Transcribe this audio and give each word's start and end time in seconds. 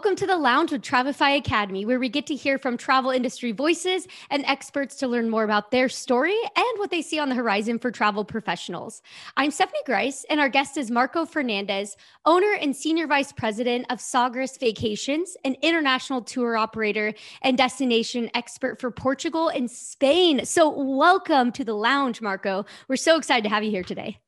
Welcome 0.00 0.16
to 0.16 0.26
the 0.26 0.38
Lounge 0.38 0.72
with 0.72 0.80
Travefy 0.80 1.36
Academy, 1.36 1.84
where 1.84 2.00
we 2.00 2.08
get 2.08 2.26
to 2.28 2.34
hear 2.34 2.56
from 2.56 2.78
travel 2.78 3.10
industry 3.10 3.52
voices 3.52 4.08
and 4.30 4.42
experts 4.46 4.96
to 4.96 5.06
learn 5.06 5.28
more 5.28 5.44
about 5.44 5.70
their 5.70 5.90
story 5.90 6.38
and 6.56 6.78
what 6.78 6.90
they 6.90 7.02
see 7.02 7.18
on 7.18 7.28
the 7.28 7.34
horizon 7.34 7.78
for 7.78 7.90
travel 7.90 8.24
professionals. 8.24 9.02
I'm 9.36 9.50
Stephanie 9.50 9.82
Grice, 9.84 10.24
and 10.30 10.40
our 10.40 10.48
guest 10.48 10.78
is 10.78 10.90
Marco 10.90 11.26
Fernandes, 11.26 11.96
owner 12.24 12.54
and 12.62 12.74
senior 12.74 13.06
vice 13.06 13.30
president 13.30 13.84
of 13.90 14.00
Sagres 14.00 14.56
Vacations, 14.56 15.36
an 15.44 15.54
international 15.60 16.22
tour 16.22 16.56
operator 16.56 17.12
and 17.42 17.58
destination 17.58 18.30
expert 18.34 18.80
for 18.80 18.90
Portugal 18.90 19.48
and 19.48 19.70
Spain. 19.70 20.46
So, 20.46 20.70
welcome 20.70 21.52
to 21.52 21.62
the 21.62 21.74
Lounge, 21.74 22.22
Marco. 22.22 22.64
We're 22.88 22.96
so 22.96 23.18
excited 23.18 23.42
to 23.42 23.50
have 23.50 23.64
you 23.64 23.70
here 23.70 23.84
today. 23.84 24.18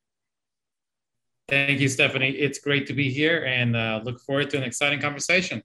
Thank 1.49 1.81
you, 1.81 1.89
Stephanie. 1.89 2.31
It's 2.31 2.59
great 2.59 2.87
to 2.87 2.93
be 2.93 3.11
here 3.11 3.45
and 3.45 3.77
uh, 3.77 4.01
look 4.05 4.21
forward 4.21 4.49
to 4.51 4.57
an 4.59 4.63
exciting 4.63 5.01
conversation. 5.01 5.63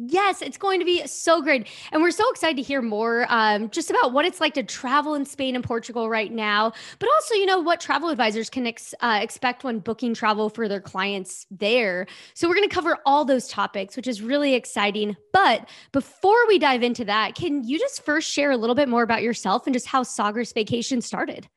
Yes, 0.00 0.42
it's 0.42 0.56
going 0.56 0.78
to 0.78 0.86
be 0.86 1.04
so 1.08 1.42
great. 1.42 1.66
And 1.90 2.00
we're 2.00 2.12
so 2.12 2.30
excited 2.30 2.56
to 2.56 2.62
hear 2.62 2.80
more 2.80 3.26
um, 3.28 3.68
just 3.70 3.90
about 3.90 4.12
what 4.12 4.24
it's 4.24 4.40
like 4.40 4.54
to 4.54 4.62
travel 4.62 5.16
in 5.16 5.24
Spain 5.24 5.56
and 5.56 5.64
Portugal 5.64 6.08
right 6.08 6.30
now, 6.30 6.72
but 7.00 7.08
also, 7.08 7.34
you 7.34 7.46
know, 7.46 7.58
what 7.58 7.80
travel 7.80 8.08
advisors 8.08 8.48
can 8.48 8.68
ex- 8.68 8.94
uh, 9.00 9.18
expect 9.20 9.64
when 9.64 9.80
booking 9.80 10.14
travel 10.14 10.50
for 10.50 10.68
their 10.68 10.80
clients 10.80 11.46
there. 11.50 12.06
So, 12.34 12.48
we're 12.48 12.54
going 12.54 12.68
to 12.68 12.74
cover 12.74 12.98
all 13.04 13.24
those 13.24 13.48
topics, 13.48 13.96
which 13.96 14.06
is 14.06 14.22
really 14.22 14.54
exciting. 14.54 15.16
But 15.32 15.68
before 15.90 16.46
we 16.46 16.60
dive 16.60 16.84
into 16.84 17.04
that, 17.06 17.34
can 17.34 17.64
you 17.64 17.76
just 17.76 18.04
first 18.04 18.30
share 18.30 18.52
a 18.52 18.56
little 18.56 18.76
bit 18.76 18.88
more 18.88 19.02
about 19.02 19.22
yourself 19.22 19.66
and 19.66 19.74
just 19.74 19.86
how 19.88 20.04
Sagres 20.04 20.52
Vacation 20.52 21.00
started? 21.00 21.48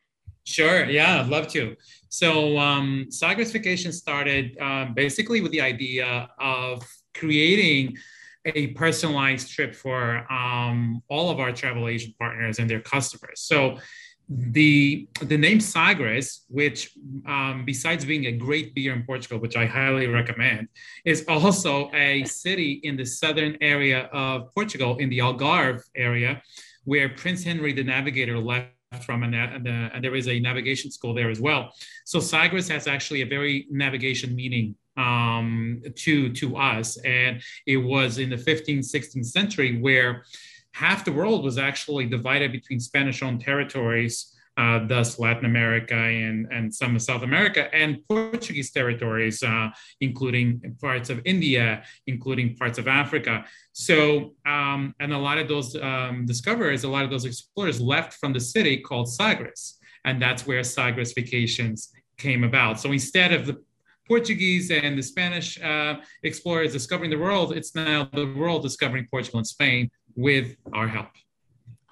Sure. 0.46 0.86
Yeah, 0.86 1.22
I'd 1.22 1.28
love 1.28 1.48
to. 1.50 1.76
So, 2.10 2.58
um, 2.58 3.06
Sagres 3.10 3.52
Vacation 3.52 3.92
started 3.92 4.58
um, 4.60 4.96
basically 4.96 5.42
with 5.42 5.52
the 5.52 5.62
idea 5.62 6.28
of 6.40 6.84
creating 7.14 7.98
a 8.46 8.68
personalized 8.68 9.52
trip 9.52 9.76
for 9.76 10.26
um, 10.32 11.02
all 11.10 11.30
of 11.30 11.40
our 11.40 11.52
travel 11.52 11.88
agent 11.88 12.18
partners 12.18 12.60
and 12.60 12.70
their 12.70 12.82
customers. 12.82 13.42
So, 13.42 13.78
the 14.34 15.10
the 15.24 15.38
name 15.38 15.60
Sagres, 15.60 16.46
which 16.48 16.96
um, 17.28 17.64
besides 17.66 18.06
being 18.06 18.28
a 18.28 18.32
great 18.32 18.74
beer 18.74 18.94
in 18.94 19.04
Portugal, 19.04 19.40
which 19.40 19.58
I 19.58 19.66
highly 19.66 20.08
recommend, 20.08 20.70
is 21.04 21.26
also 21.28 21.92
a 21.94 22.24
city 22.24 22.80
in 22.84 22.96
the 22.96 23.06
southern 23.06 23.58
area 23.60 24.10
of 24.14 24.54
Portugal, 24.54 24.98
in 24.98 25.10
the 25.10 25.20
Algarve 25.20 25.82
area, 25.96 26.42
where 26.86 27.10
Prince 27.10 27.44
Henry 27.44 27.74
the 27.74 27.84
Navigator 27.84 28.38
left 28.40 28.70
from 29.04 29.24
and, 29.24 29.36
and 29.36 30.04
there 30.04 30.16
is 30.16 30.28
a 30.28 30.40
navigation 30.40 30.92
school 30.92 31.14
there 31.14 31.30
as 31.30 31.40
well. 31.40 31.74
So 32.06 32.20
Sagres 32.20 32.68
has 32.70 32.88
actually 32.88 33.22
a 33.22 33.26
very 33.26 33.68
navigation 33.70 34.36
meaning 34.36 34.76
um, 34.98 35.82
to 35.96 36.32
to 36.34 36.58
us, 36.58 36.98
and 36.98 37.42
it 37.66 37.78
was 37.78 38.18
in 38.18 38.30
the 38.30 38.36
15th, 38.36 38.92
16th 38.94 39.26
century 39.26 39.80
where 39.80 40.24
half 40.74 41.04
the 41.06 41.12
world 41.12 41.44
was 41.44 41.58
actually 41.58 42.06
divided 42.06 42.52
between 42.52 42.80
Spanish-owned 42.80 43.42
territories 43.42 44.36
uh, 44.58 44.86
thus 44.86 45.18
Latin 45.18 45.46
America 45.46 45.96
and, 45.96 46.48
and 46.52 46.74
some 46.74 46.96
of 46.96 47.02
South 47.02 47.24
America, 47.24 47.74
and 47.74 48.06
Portuguese 48.08 48.72
territories, 48.72 49.42
uh, 49.44 49.70
including 50.02 50.76
parts 50.82 51.10
of 51.10 51.22
India, 51.26 51.84
including 52.08 52.56
parts 52.56 52.78
of 52.78 52.88
Africa. 52.88 53.46
So, 53.72 54.36
um, 54.46 54.94
and 55.00 55.14
a 55.14 55.18
lot 55.18 55.38
of 55.38 55.48
those 55.48 55.76
um, 55.76 56.26
discoverers, 56.26 56.84
a 56.84 56.90
lot 56.90 57.06
of 57.06 57.10
those 57.10 57.26
explorers 57.26 57.80
left 57.80 58.14
from 58.14 58.34
the 58.34 58.40
city 58.40 58.78
called 58.78 59.12
Sagres, 59.12 59.78
and 60.04 60.22
that's 60.22 60.46
where 60.46 60.64
Sagres 60.64 61.14
vacations 61.14 61.92
came 62.18 62.44
about. 62.44 62.80
So 62.80 62.92
instead 62.92 63.32
of 63.32 63.48
the 63.48 63.64
Portuguese 64.12 64.72
and 64.72 64.98
the 64.98 65.02
Spanish 65.02 65.58
uh, 65.62 65.96
explorers 66.24 66.74
discovering 66.74 67.10
the 67.10 67.18
world, 67.18 67.56
it's 67.56 67.74
now 67.76 68.10
the 68.14 68.26
world 68.36 68.62
discovering 68.62 69.08
Portugal 69.10 69.38
and 69.38 69.48
Spain 69.48 69.90
with 70.18 70.58
our 70.74 70.86
help. 70.86 71.08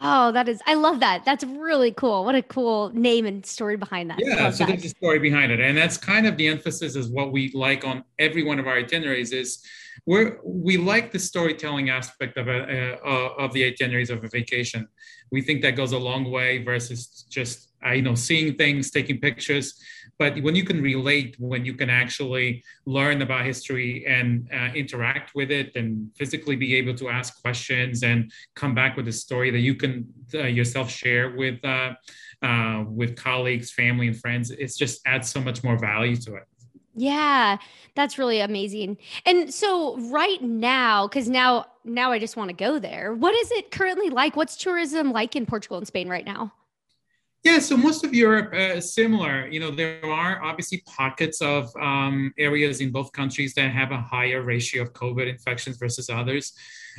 Oh, 0.02 0.34
that 0.34 0.50
is, 0.50 0.62
I 0.66 0.74
love 0.74 1.00
that. 1.00 1.24
That's 1.24 1.46
really 1.46 1.94
cool. 1.94 2.26
What 2.26 2.36
a 2.36 2.42
cool 2.42 2.90
name 2.94 3.26
and 3.26 3.46
story 3.46 3.78
behind 3.78 4.10
that. 4.10 4.20
Yeah, 4.20 4.50
so 4.50 4.66
that. 4.66 4.68
there's 4.68 4.84
a 4.84 4.90
story 4.90 5.20
behind 5.20 5.54
it. 5.54 5.62
And 5.62 5.78
that's 5.78 5.96
kind 5.96 6.28
of 6.28 6.36
the 6.36 6.50
emphasis 6.50 6.98
is 6.98 7.08
what 7.08 7.32
we 7.32 7.54
like 7.54 7.86
on 7.86 8.04
every 8.18 8.44
one 8.44 8.60
of 8.60 8.68
our 8.68 8.76
itineraries 8.76 9.32
is 9.32 9.64
we're, 10.06 10.40
we 10.44 10.78
like 10.78 11.12
the 11.12 11.20
storytelling 11.20 11.90
aspect 11.90 12.38
of, 12.38 12.48
a, 12.48 12.98
uh, 13.06 13.34
of 13.38 13.54
the 13.54 13.66
itineraries 13.66 14.10
of 14.10 14.24
a 14.24 14.28
vacation. 14.30 14.88
We 15.32 15.42
think 15.42 15.62
that 15.62 15.72
goes 15.72 15.92
a 15.92 15.98
long 15.98 16.32
way 16.32 16.64
versus 16.64 17.26
just 17.30 17.70
uh, 17.86 17.92
you 17.92 18.02
know 18.02 18.16
seeing 18.16 18.56
things 18.56 18.92
taking 18.92 19.20
pictures 19.20 19.82
but 20.18 20.38
when 20.42 20.56
you 20.56 20.64
can 20.64 20.82
relate 20.82 21.36
when 21.40 21.64
you 21.64 21.74
can 21.74 21.90
actually 21.90 22.64
learn 22.86 23.22
about 23.22 23.46
history 23.46 24.06
and 24.06 24.50
uh, 24.54 24.70
interact 24.76 25.32
with 25.34 25.50
it 25.50 25.76
and 25.76 26.10
physically 26.18 26.56
be 26.56 26.76
able 26.76 26.94
to 26.94 27.10
ask 27.10 27.42
questions 27.42 28.04
and 28.04 28.32
come 28.56 28.76
back 28.76 28.98
with 28.98 29.08
a 29.08 29.12
story 29.12 29.50
that 29.50 29.60
you 29.60 29.76
can 29.76 30.06
uh, 30.34 30.40
yourself 30.40 30.90
share 30.90 31.36
with 31.36 31.64
uh, 31.64 31.94
uh 32.42 32.84
with 32.88 33.16
colleagues 33.16 33.72
family 33.72 34.08
and 34.08 34.20
friends 34.20 34.52
it 34.52 34.72
just 34.78 35.00
adds 35.06 35.30
so 35.30 35.40
much 35.40 35.64
more 35.64 35.78
value 35.78 36.16
to 36.16 36.36
it 36.36 36.44
yeah, 37.00 37.58
that's 37.96 38.18
really 38.18 38.40
amazing. 38.42 38.98
And 39.26 39.54
so 39.54 39.98
right 40.12 40.42
now 40.42 41.08
cuz 41.08 41.30
now 41.30 41.66
now 41.84 42.12
I 42.12 42.20
just 42.20 42.38
want 42.38 42.50
to 42.50 42.56
go 42.56 42.80
there. 42.80 43.14
What 43.14 43.34
is 43.36 43.52
it 43.52 43.72
currently 43.72 44.10
like? 44.10 44.36
What's 44.36 44.56
tourism 44.58 45.12
like 45.12 45.36
in 45.36 45.46
Portugal 45.46 45.78
and 45.78 45.88
Spain 45.88 46.10
right 46.10 46.26
now? 46.26 46.54
Yeah, 47.50 47.58
so 47.58 47.76
most 47.76 48.06
of 48.06 48.14
Europe 48.14 48.52
uh, 48.54 48.78
is 48.78 48.94
similar. 48.94 49.48
You 49.48 49.60
know, 49.60 49.72
there 49.72 50.06
are 50.06 50.40
obviously 50.44 50.84
pockets 50.86 51.42
of 51.42 51.76
um, 51.82 52.32
areas 52.38 52.80
in 52.80 52.92
both 52.92 53.12
countries 53.12 53.56
that 53.56 53.72
have 53.72 53.90
a 53.92 53.98
higher 53.98 54.44
ratio 54.44 54.84
of 54.84 54.94
COVID 54.94 55.28
infections 55.28 55.78
versus 55.78 56.12
others. 56.12 56.54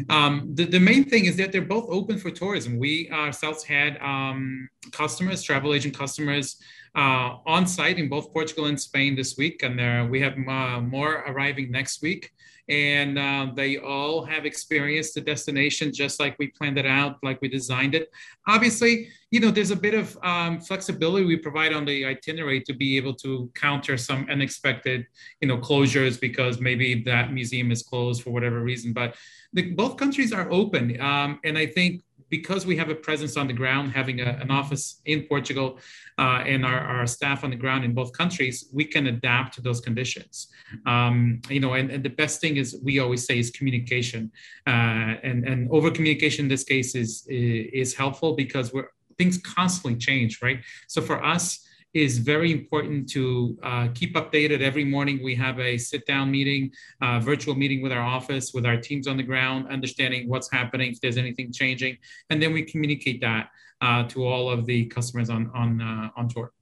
Um, 0.08 0.50
the, 0.56 0.64
the 0.64 0.80
main 0.80 1.04
thing 1.08 1.26
is 1.26 1.36
that 1.36 1.52
they're 1.52 1.62
both 1.76 1.86
open 1.88 2.18
for 2.18 2.32
tourism. 2.32 2.80
We 2.80 3.08
ourselves 3.12 3.62
had 3.62 3.96
um, 4.02 4.68
customers, 4.90 5.40
travel 5.44 5.72
agent 5.72 5.96
customers, 5.96 6.56
uh, 6.96 7.36
on 7.46 7.68
site 7.68 8.00
in 8.00 8.08
both 8.08 8.32
Portugal 8.32 8.66
and 8.66 8.80
Spain 8.80 9.14
this 9.14 9.36
week, 9.38 9.62
and 9.62 9.78
there, 9.78 10.04
we 10.04 10.20
have 10.20 10.34
uh, 10.48 10.80
more 10.80 11.22
arriving 11.28 11.70
next 11.70 12.02
week 12.02 12.32
and 12.70 13.18
uh, 13.18 13.48
they 13.54 13.78
all 13.78 14.24
have 14.24 14.46
experienced 14.46 15.14
the 15.14 15.20
destination 15.20 15.92
just 15.92 16.20
like 16.20 16.36
we 16.38 16.46
planned 16.46 16.78
it 16.78 16.86
out, 16.86 17.18
like 17.22 17.40
we 17.42 17.48
designed 17.48 17.96
it. 17.96 18.08
Obviously, 18.46 19.08
you 19.32 19.40
know, 19.40 19.50
there's 19.50 19.72
a 19.72 19.76
bit 19.76 19.92
of 19.94 20.16
um, 20.22 20.60
flexibility 20.60 21.24
we 21.24 21.36
provide 21.36 21.72
on 21.72 21.84
the 21.84 22.06
itinerary 22.06 22.60
to 22.60 22.72
be 22.72 22.96
able 22.96 23.14
to 23.14 23.50
counter 23.54 23.96
some 23.96 24.24
unexpected, 24.30 25.04
you 25.40 25.48
know, 25.48 25.58
closures 25.58 26.20
because 26.20 26.60
maybe 26.60 27.02
that 27.02 27.32
museum 27.32 27.72
is 27.72 27.82
closed 27.82 28.22
for 28.22 28.30
whatever 28.30 28.60
reason. 28.60 28.92
But 28.92 29.16
the, 29.52 29.72
both 29.72 29.96
countries 29.96 30.32
are 30.32 30.50
open, 30.52 31.00
um, 31.00 31.40
and 31.42 31.58
I 31.58 31.66
think 31.66 32.02
because 32.30 32.64
we 32.64 32.76
have 32.76 32.88
a 32.88 32.94
presence 32.94 33.36
on 33.36 33.46
the 33.46 33.52
ground, 33.52 33.92
having 33.92 34.20
a, 34.20 34.38
an 34.40 34.50
office 34.50 35.00
in 35.04 35.22
Portugal 35.24 35.78
uh, 36.18 36.42
and 36.46 36.64
our, 36.64 36.78
our 36.78 37.06
staff 37.06 37.44
on 37.44 37.50
the 37.50 37.56
ground 37.56 37.84
in 37.84 37.92
both 37.92 38.12
countries, 38.12 38.70
we 38.72 38.84
can 38.84 39.08
adapt 39.08 39.54
to 39.54 39.60
those 39.60 39.80
conditions. 39.80 40.48
Um, 40.86 41.40
you 41.48 41.60
know, 41.60 41.74
and, 41.74 41.90
and, 41.90 42.04
the 42.04 42.10
best 42.10 42.40
thing 42.40 42.56
is 42.56 42.80
we 42.82 43.00
always 43.00 43.26
say 43.26 43.38
is 43.38 43.50
communication, 43.50 44.30
uh, 44.66 45.14
and 45.22 45.44
and 45.44 45.68
over 45.70 45.90
communication 45.90 46.44
in 46.44 46.48
this 46.48 46.64
case 46.64 46.94
is 46.94 47.26
is 47.28 47.94
helpful 47.94 48.34
because 48.34 48.72
we're 48.72 48.88
things 49.18 49.36
constantly 49.38 49.98
change, 49.98 50.40
right? 50.40 50.60
So 50.86 51.02
for 51.02 51.22
us 51.22 51.66
is 51.92 52.18
very 52.18 52.52
important 52.52 53.08
to 53.10 53.58
uh, 53.62 53.88
keep 53.94 54.14
updated. 54.14 54.60
Every 54.60 54.84
morning 54.84 55.22
we 55.22 55.34
have 55.34 55.58
a 55.58 55.76
sit 55.76 56.06
down 56.06 56.30
meeting, 56.30 56.70
uh, 57.00 57.18
virtual 57.20 57.54
meeting 57.54 57.82
with 57.82 57.92
our 57.92 58.02
office, 58.02 58.52
with 58.54 58.64
our 58.64 58.76
teams 58.76 59.08
on 59.08 59.16
the 59.16 59.22
ground, 59.22 59.68
understanding 59.68 60.28
what's 60.28 60.50
happening, 60.50 60.92
if 60.92 61.00
there's 61.00 61.16
anything 61.16 61.52
changing, 61.52 61.96
and 62.30 62.40
then 62.40 62.52
we 62.52 62.62
communicate 62.62 63.20
that 63.20 63.50
uh, 63.80 64.04
to 64.04 64.24
all 64.24 64.50
of 64.50 64.66
the 64.66 64.86
customers 64.86 65.30
on 65.30 65.50
on 65.54 65.80
uh, 65.80 66.10
on 66.16 66.28
tour. 66.28 66.52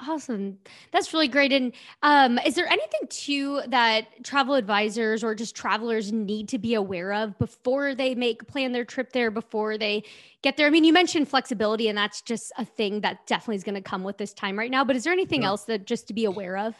Awesome. 0.00 0.58
That's 0.92 1.12
really 1.12 1.26
great. 1.26 1.52
And 1.52 1.72
um, 2.02 2.38
is 2.38 2.54
there 2.54 2.68
anything 2.68 3.00
too 3.10 3.62
that 3.66 4.22
travel 4.22 4.54
advisors 4.54 5.24
or 5.24 5.34
just 5.34 5.56
travelers 5.56 6.12
need 6.12 6.48
to 6.50 6.58
be 6.58 6.74
aware 6.74 7.12
of 7.12 7.36
before 7.38 7.96
they 7.96 8.14
make 8.14 8.46
plan 8.46 8.70
their 8.70 8.84
trip 8.84 9.12
there, 9.12 9.32
before 9.32 9.76
they 9.76 10.04
get 10.42 10.56
there? 10.56 10.68
I 10.68 10.70
mean, 10.70 10.84
you 10.84 10.92
mentioned 10.92 11.28
flexibility, 11.28 11.88
and 11.88 11.98
that's 11.98 12.22
just 12.22 12.52
a 12.56 12.64
thing 12.64 13.00
that 13.00 13.26
definitely 13.26 13.56
is 13.56 13.64
going 13.64 13.74
to 13.74 13.80
come 13.80 14.04
with 14.04 14.18
this 14.18 14.32
time 14.32 14.56
right 14.56 14.70
now. 14.70 14.84
But 14.84 14.94
is 14.94 15.02
there 15.02 15.12
anything 15.12 15.42
yeah. 15.42 15.48
else 15.48 15.64
that 15.64 15.84
just 15.84 16.06
to 16.08 16.14
be 16.14 16.26
aware 16.26 16.56
of? 16.58 16.76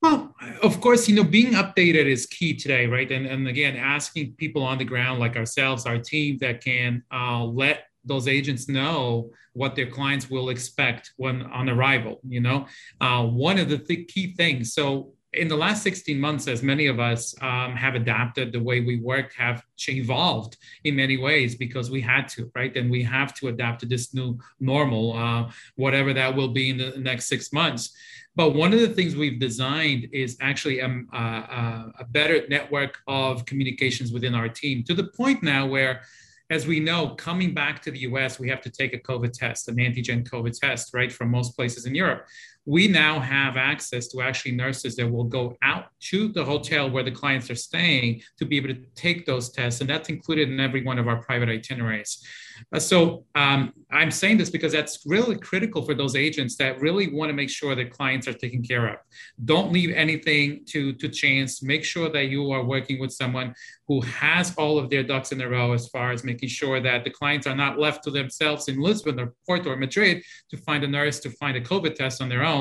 Well, 0.00 0.34
of 0.62 0.80
course, 0.80 1.08
you 1.08 1.16
know, 1.16 1.24
being 1.24 1.54
updated 1.54 2.06
is 2.06 2.26
key 2.26 2.54
today, 2.54 2.86
right? 2.86 3.10
And, 3.10 3.26
and 3.26 3.48
again, 3.48 3.76
asking 3.76 4.34
people 4.34 4.62
on 4.62 4.78
the 4.78 4.84
ground 4.84 5.18
like 5.18 5.36
ourselves, 5.36 5.84
our 5.86 5.98
team 5.98 6.38
that 6.38 6.62
can 6.62 7.02
uh, 7.12 7.44
let 7.44 7.86
those 8.04 8.28
agents 8.28 8.68
know 8.68 9.30
what 9.52 9.76
their 9.76 9.86
clients 9.86 10.30
will 10.30 10.48
expect 10.48 11.12
when 11.16 11.42
on 11.42 11.68
arrival 11.68 12.20
you 12.28 12.40
know 12.40 12.66
uh, 13.00 13.24
one 13.24 13.58
of 13.58 13.68
the 13.68 13.78
th- 13.78 14.08
key 14.08 14.34
things 14.34 14.74
so 14.74 15.12
in 15.34 15.48
the 15.48 15.56
last 15.56 15.82
16 15.82 16.20
months, 16.20 16.46
as 16.46 16.62
many 16.62 16.86
of 16.86 17.00
us 17.00 17.34
um, 17.40 17.74
have 17.74 17.94
adapted 17.94 18.52
the 18.52 18.60
way 18.60 18.80
we 18.80 19.00
work, 19.00 19.32
have 19.34 19.64
evolved 19.88 20.58
in 20.84 20.94
many 20.94 21.16
ways 21.16 21.54
because 21.54 21.90
we 21.90 22.00
had 22.02 22.28
to, 22.28 22.50
right? 22.54 22.76
And 22.76 22.90
we 22.90 23.02
have 23.02 23.34
to 23.36 23.48
adapt 23.48 23.80
to 23.80 23.86
this 23.86 24.12
new 24.12 24.38
normal, 24.60 25.16
uh, 25.16 25.50
whatever 25.76 26.12
that 26.12 26.36
will 26.36 26.48
be 26.48 26.70
in 26.70 26.76
the 26.76 26.98
next 26.98 27.28
six 27.28 27.52
months. 27.52 27.94
But 28.36 28.54
one 28.54 28.72
of 28.72 28.80
the 28.80 28.88
things 28.88 29.16
we've 29.16 29.40
designed 29.40 30.08
is 30.12 30.36
actually 30.40 30.80
a, 30.80 30.86
um, 30.86 31.08
a, 31.12 31.92
a 32.00 32.04
better 32.10 32.46
network 32.48 32.98
of 33.06 33.44
communications 33.46 34.12
within 34.12 34.34
our 34.34 34.48
team 34.48 34.84
to 34.84 34.94
the 34.94 35.04
point 35.04 35.42
now 35.42 35.66
where 35.66 36.02
as 36.52 36.66
we 36.66 36.78
know, 36.78 37.14
coming 37.14 37.54
back 37.54 37.80
to 37.80 37.90
the 37.90 38.00
US, 38.00 38.38
we 38.38 38.46
have 38.50 38.60
to 38.60 38.70
take 38.70 38.92
a 38.92 38.98
COVID 38.98 39.32
test, 39.32 39.68
an 39.68 39.76
antigen 39.76 40.22
COVID 40.28 40.58
test, 40.58 40.92
right, 40.92 41.10
from 41.10 41.30
most 41.30 41.56
places 41.56 41.86
in 41.86 41.94
Europe 41.94 42.26
we 42.64 42.86
now 42.86 43.18
have 43.18 43.56
access 43.56 44.08
to 44.08 44.22
actually 44.22 44.52
nurses 44.52 44.94
that 44.96 45.10
will 45.10 45.24
go 45.24 45.56
out 45.62 45.86
to 46.00 46.28
the 46.28 46.44
hotel 46.44 46.88
where 46.88 47.02
the 47.02 47.10
clients 47.10 47.50
are 47.50 47.56
staying 47.56 48.22
to 48.38 48.44
be 48.44 48.56
able 48.56 48.68
to 48.68 48.80
take 48.94 49.26
those 49.26 49.50
tests. 49.50 49.80
And 49.80 49.90
that's 49.90 50.08
included 50.08 50.48
in 50.48 50.60
every 50.60 50.84
one 50.84 50.98
of 50.98 51.08
our 51.08 51.22
private 51.22 51.48
itineraries. 51.48 52.24
Uh, 52.72 52.78
so 52.78 53.24
um, 53.34 53.72
I'm 53.90 54.10
saying 54.10 54.38
this 54.38 54.50
because 54.50 54.72
that's 54.72 55.00
really 55.06 55.36
critical 55.36 55.82
for 55.82 55.94
those 55.94 56.14
agents 56.14 56.56
that 56.56 56.80
really 56.80 57.12
want 57.12 57.30
to 57.30 57.34
make 57.34 57.50
sure 57.50 57.74
that 57.74 57.90
clients 57.90 58.28
are 58.28 58.32
taken 58.32 58.62
care 58.62 58.88
of. 58.88 58.96
Don't 59.44 59.72
leave 59.72 59.92
anything 59.94 60.64
to, 60.66 60.92
to 60.94 61.08
chance. 61.08 61.62
Make 61.62 61.84
sure 61.84 62.08
that 62.10 62.26
you 62.26 62.52
are 62.52 62.64
working 62.64 63.00
with 63.00 63.12
someone 63.12 63.54
who 63.88 64.00
has 64.02 64.54
all 64.56 64.78
of 64.78 64.90
their 64.90 65.02
ducks 65.02 65.32
in 65.32 65.40
a 65.40 65.48
row 65.48 65.72
as 65.72 65.88
far 65.88 66.12
as 66.12 66.24
making 66.24 66.48
sure 66.48 66.80
that 66.80 67.04
the 67.04 67.10
clients 67.10 67.46
are 67.46 67.56
not 67.56 67.78
left 67.78 68.04
to 68.04 68.10
themselves 68.10 68.68
in 68.68 68.80
Lisbon 68.80 69.18
or 69.18 69.34
Porto 69.46 69.70
or 69.70 69.76
Madrid 69.76 70.22
to 70.50 70.56
find 70.56 70.84
a 70.84 70.88
nurse 70.88 71.18
to 71.20 71.30
find 71.30 71.56
a 71.56 71.60
COVID 71.60 71.94
test 71.94 72.22
on 72.22 72.28
their 72.28 72.44
own. 72.44 72.51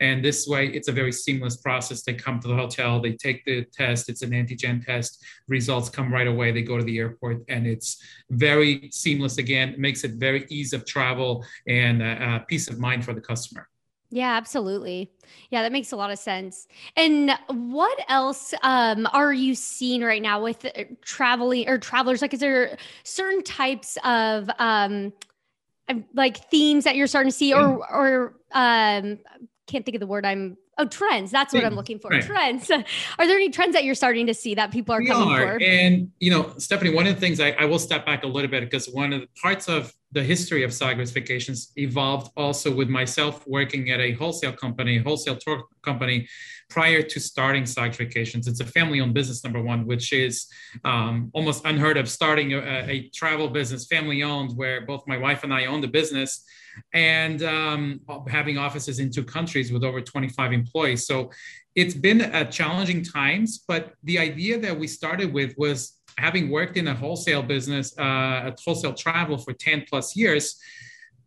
And 0.00 0.24
this 0.24 0.46
way, 0.46 0.66
it's 0.76 0.88
a 0.88 0.92
very 0.92 1.12
seamless 1.12 1.56
process. 1.56 2.02
They 2.02 2.14
come 2.14 2.40
to 2.40 2.48
the 2.48 2.54
hotel, 2.54 3.00
they 3.00 3.12
take 3.12 3.44
the 3.44 3.64
test, 3.72 4.08
it's 4.08 4.22
an 4.22 4.30
antigen 4.30 4.84
test, 4.84 5.24
results 5.48 5.88
come 5.88 6.12
right 6.12 6.26
away, 6.26 6.52
they 6.52 6.62
go 6.62 6.76
to 6.78 6.84
the 6.84 6.98
airport, 6.98 7.38
and 7.48 7.66
it's 7.66 8.02
very 8.30 8.90
seamless 8.92 9.38
again, 9.38 9.74
makes 9.78 10.04
it 10.04 10.12
very 10.28 10.46
easy 10.50 10.76
of 10.76 10.84
travel 10.84 11.44
and 11.66 12.02
uh, 12.02 12.06
uh, 12.26 12.38
peace 12.40 12.68
of 12.68 12.78
mind 12.78 13.04
for 13.04 13.14
the 13.14 13.20
customer. 13.20 13.68
Yeah, 14.10 14.36
absolutely. 14.36 15.10
Yeah, 15.50 15.62
that 15.62 15.72
makes 15.72 15.90
a 15.92 15.96
lot 15.96 16.12
of 16.12 16.18
sense. 16.18 16.68
And 16.96 17.32
what 17.48 17.98
else 18.08 18.54
um, 18.62 19.08
are 19.12 19.32
you 19.32 19.54
seeing 19.54 20.00
right 20.02 20.22
now 20.22 20.40
with 20.42 20.64
uh, 20.64 20.84
traveling 21.04 21.68
or 21.68 21.78
travelers? 21.78 22.22
Like, 22.22 22.32
is 22.32 22.40
there 22.40 22.78
certain 23.02 23.42
types 23.42 23.98
of 24.04 24.48
um, 24.58 25.12
like 26.14 26.38
themes 26.50 26.84
that 26.84 26.96
you're 26.96 27.06
starting 27.06 27.30
to 27.30 27.36
see, 27.36 27.52
or 27.54 27.78
or 27.90 28.34
um, 28.52 29.18
can't 29.66 29.84
think 29.84 29.94
of 29.94 30.00
the 30.00 30.06
word 30.06 30.24
I'm 30.24 30.56
Oh, 30.78 30.84
trends. 30.84 31.30
That's 31.30 31.54
what 31.54 31.64
I'm 31.64 31.74
looking 31.74 31.98
for. 31.98 32.10
Right. 32.10 32.22
Trends. 32.22 32.70
Are 33.18 33.26
there 33.26 33.36
any 33.36 33.48
trends 33.48 33.72
that 33.72 33.84
you're 33.84 33.94
starting 33.94 34.26
to 34.26 34.34
see 34.34 34.54
that 34.56 34.70
people 34.70 34.94
are 34.94 35.00
we 35.00 35.06
coming 35.06 35.28
are. 35.30 35.58
for? 35.58 35.62
And, 35.62 36.10
you 36.20 36.30
know, 36.30 36.52
Stephanie, 36.58 36.92
one 36.92 37.06
of 37.06 37.14
the 37.14 37.20
things 37.20 37.40
I, 37.40 37.52
I, 37.52 37.64
will 37.64 37.78
step 37.78 38.04
back 38.04 38.24
a 38.24 38.26
little 38.26 38.50
bit 38.50 38.60
because 38.60 38.86
one 38.90 39.14
of 39.14 39.22
the 39.22 39.28
parts 39.40 39.70
of 39.70 39.94
the 40.12 40.22
history 40.22 40.64
of 40.64 40.74
Sagres 40.74 41.12
Vacations 41.12 41.72
evolved 41.76 42.30
also 42.36 42.74
with 42.74 42.90
myself 42.90 43.42
working 43.46 43.90
at 43.90 44.00
a 44.00 44.12
wholesale 44.12 44.52
company, 44.52 44.98
wholesale 44.98 45.36
tour 45.36 45.64
company 45.80 46.28
prior 46.68 47.00
to 47.00 47.20
starting 47.20 47.64
Sagres 47.64 47.96
Vacations. 47.96 48.46
It's 48.46 48.60
a 48.60 48.66
family 48.66 49.00
owned 49.00 49.14
business, 49.14 49.44
number 49.44 49.62
one, 49.62 49.86
which 49.86 50.12
is 50.12 50.46
um, 50.84 51.30
almost 51.32 51.64
unheard 51.64 51.96
of 51.96 52.06
starting 52.06 52.52
a, 52.52 52.58
a 52.60 53.08
travel 53.14 53.48
business, 53.48 53.86
family 53.86 54.22
owned, 54.22 54.54
where 54.56 54.82
both 54.82 55.04
my 55.06 55.16
wife 55.16 55.42
and 55.42 55.54
I 55.54 55.64
own 55.64 55.80
the 55.80 55.88
business 55.88 56.44
and 56.92 57.42
um, 57.42 58.00
having 58.28 58.58
offices 58.58 58.98
in 58.98 59.10
two 59.10 59.24
countries 59.24 59.72
with 59.72 59.84
over 59.84 60.00
25 60.00 60.52
employees. 60.52 61.06
So 61.06 61.30
it's 61.74 61.94
been 61.94 62.20
challenging 62.50 63.02
times, 63.02 63.64
but 63.66 63.92
the 64.04 64.18
idea 64.18 64.58
that 64.60 64.78
we 64.78 64.86
started 64.86 65.32
with 65.32 65.54
was 65.58 65.98
having 66.18 66.50
worked 66.50 66.76
in 66.76 66.88
a 66.88 66.94
wholesale 66.94 67.42
business, 67.42 67.96
uh, 67.98 68.50
a 68.50 68.54
wholesale 68.64 68.94
travel 68.94 69.36
for 69.36 69.52
10 69.52 69.84
plus 69.88 70.16
years. 70.16 70.58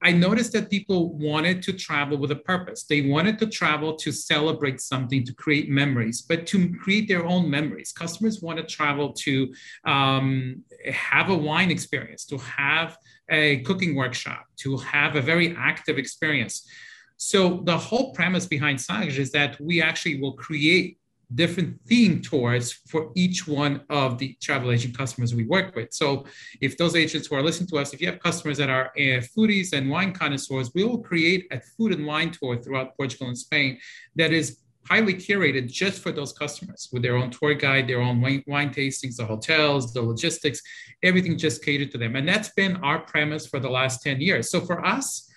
I 0.02 0.12
noticed 0.14 0.54
that 0.54 0.70
people 0.70 1.14
wanted 1.18 1.62
to 1.64 1.74
travel 1.74 2.18
with 2.18 2.32
a 2.32 2.38
purpose. 2.38 2.84
They 2.84 3.02
wanted 3.02 3.38
to 3.40 3.48
travel 3.48 3.96
to 3.98 4.12
celebrate 4.12 4.80
something, 4.80 5.26
to 5.26 5.34
create 5.34 5.70
memories, 5.70 6.22
but 6.22 6.48
to 6.48 6.74
create 6.76 7.08
their 7.08 7.26
own 7.26 7.50
memories. 7.50 7.92
Customers 7.92 8.42
want 8.42 8.60
to 8.60 8.64
travel 8.64 9.12
to 9.14 9.54
um, 9.86 10.64
have 10.94 11.30
a 11.30 11.36
wine 11.36 11.70
experience, 11.70 12.26
to 12.28 12.38
have 12.38 12.98
a 13.30 13.58
cooking 13.62 13.94
workshop, 13.96 14.46
to 14.58 14.78
have 14.78 15.16
a 15.16 15.22
very 15.22 15.56
active 15.58 15.98
experience. 15.98 16.66
So 17.18 17.62
the 17.66 17.78
whole 17.78 18.14
premise 18.14 18.46
behind 18.46 18.80
Sagres 18.80 19.20
is 19.20 19.32
that 19.32 19.60
we 19.60 19.82
actually 19.82 20.22
will 20.22 20.34
create 20.34 20.99
different 21.36 21.80
theme 21.86 22.22
tours 22.22 22.72
for 22.88 23.12
each 23.16 23.48
one 23.48 23.82
of 23.90 24.18
the 24.18 24.36
travel 24.42 24.72
agent 24.72 24.98
customers 24.98 25.36
we 25.36 25.46
work 25.46 25.76
with. 25.76 25.94
So 25.94 26.26
if 26.60 26.78
those 26.78 26.96
agents 26.96 27.28
who 27.28 27.36
are 27.36 27.44
listening 27.44 27.70
to 27.70 27.78
us, 27.78 27.94
if 27.94 28.02
you 28.02 28.08
have 28.08 28.20
customers 28.20 28.58
that 28.58 28.70
are 28.70 28.88
uh, 28.98 29.22
foodies 29.38 29.74
and 29.74 29.90
wine 29.90 30.14
connoisseurs, 30.14 30.72
we 30.74 30.84
will 30.84 31.00
create 31.00 31.48
a 31.52 31.62
food 31.62 31.94
and 31.94 32.06
wine 32.06 32.32
tour 32.32 32.58
throughout 32.58 32.96
Portugal 32.98 33.28
and 33.28 33.38
Spain 33.38 33.78
that 34.16 34.34
is 34.34 34.60
highly 34.88 35.14
curated 35.14 35.72
just 35.72 36.02
for 36.02 36.12
those 36.12 36.34
customers 36.34 36.90
with 36.92 37.04
their 37.04 37.16
own 37.16 37.30
tour 37.30 37.54
guide, 37.54 37.88
their 37.88 38.02
own 38.02 38.20
wine, 38.20 38.44
wine, 38.48 38.74
tastings, 38.74 39.18
the 39.18 39.26
hotels, 39.26 39.94
the 39.94 40.02
logistics, 40.02 40.62
everything 41.04 41.38
just 41.38 41.64
catered 41.64 41.92
to 41.92 41.98
them. 42.00 42.16
And 42.16 42.28
that's 42.28 42.50
been 42.50 42.78
our 42.78 43.00
premise 43.00 43.46
for 43.46 43.60
the 43.60 43.70
last 43.70 44.02
10 44.02 44.20
years. 44.20 44.50
So 44.50 44.62
for 44.62 44.84
us, 44.84 45.30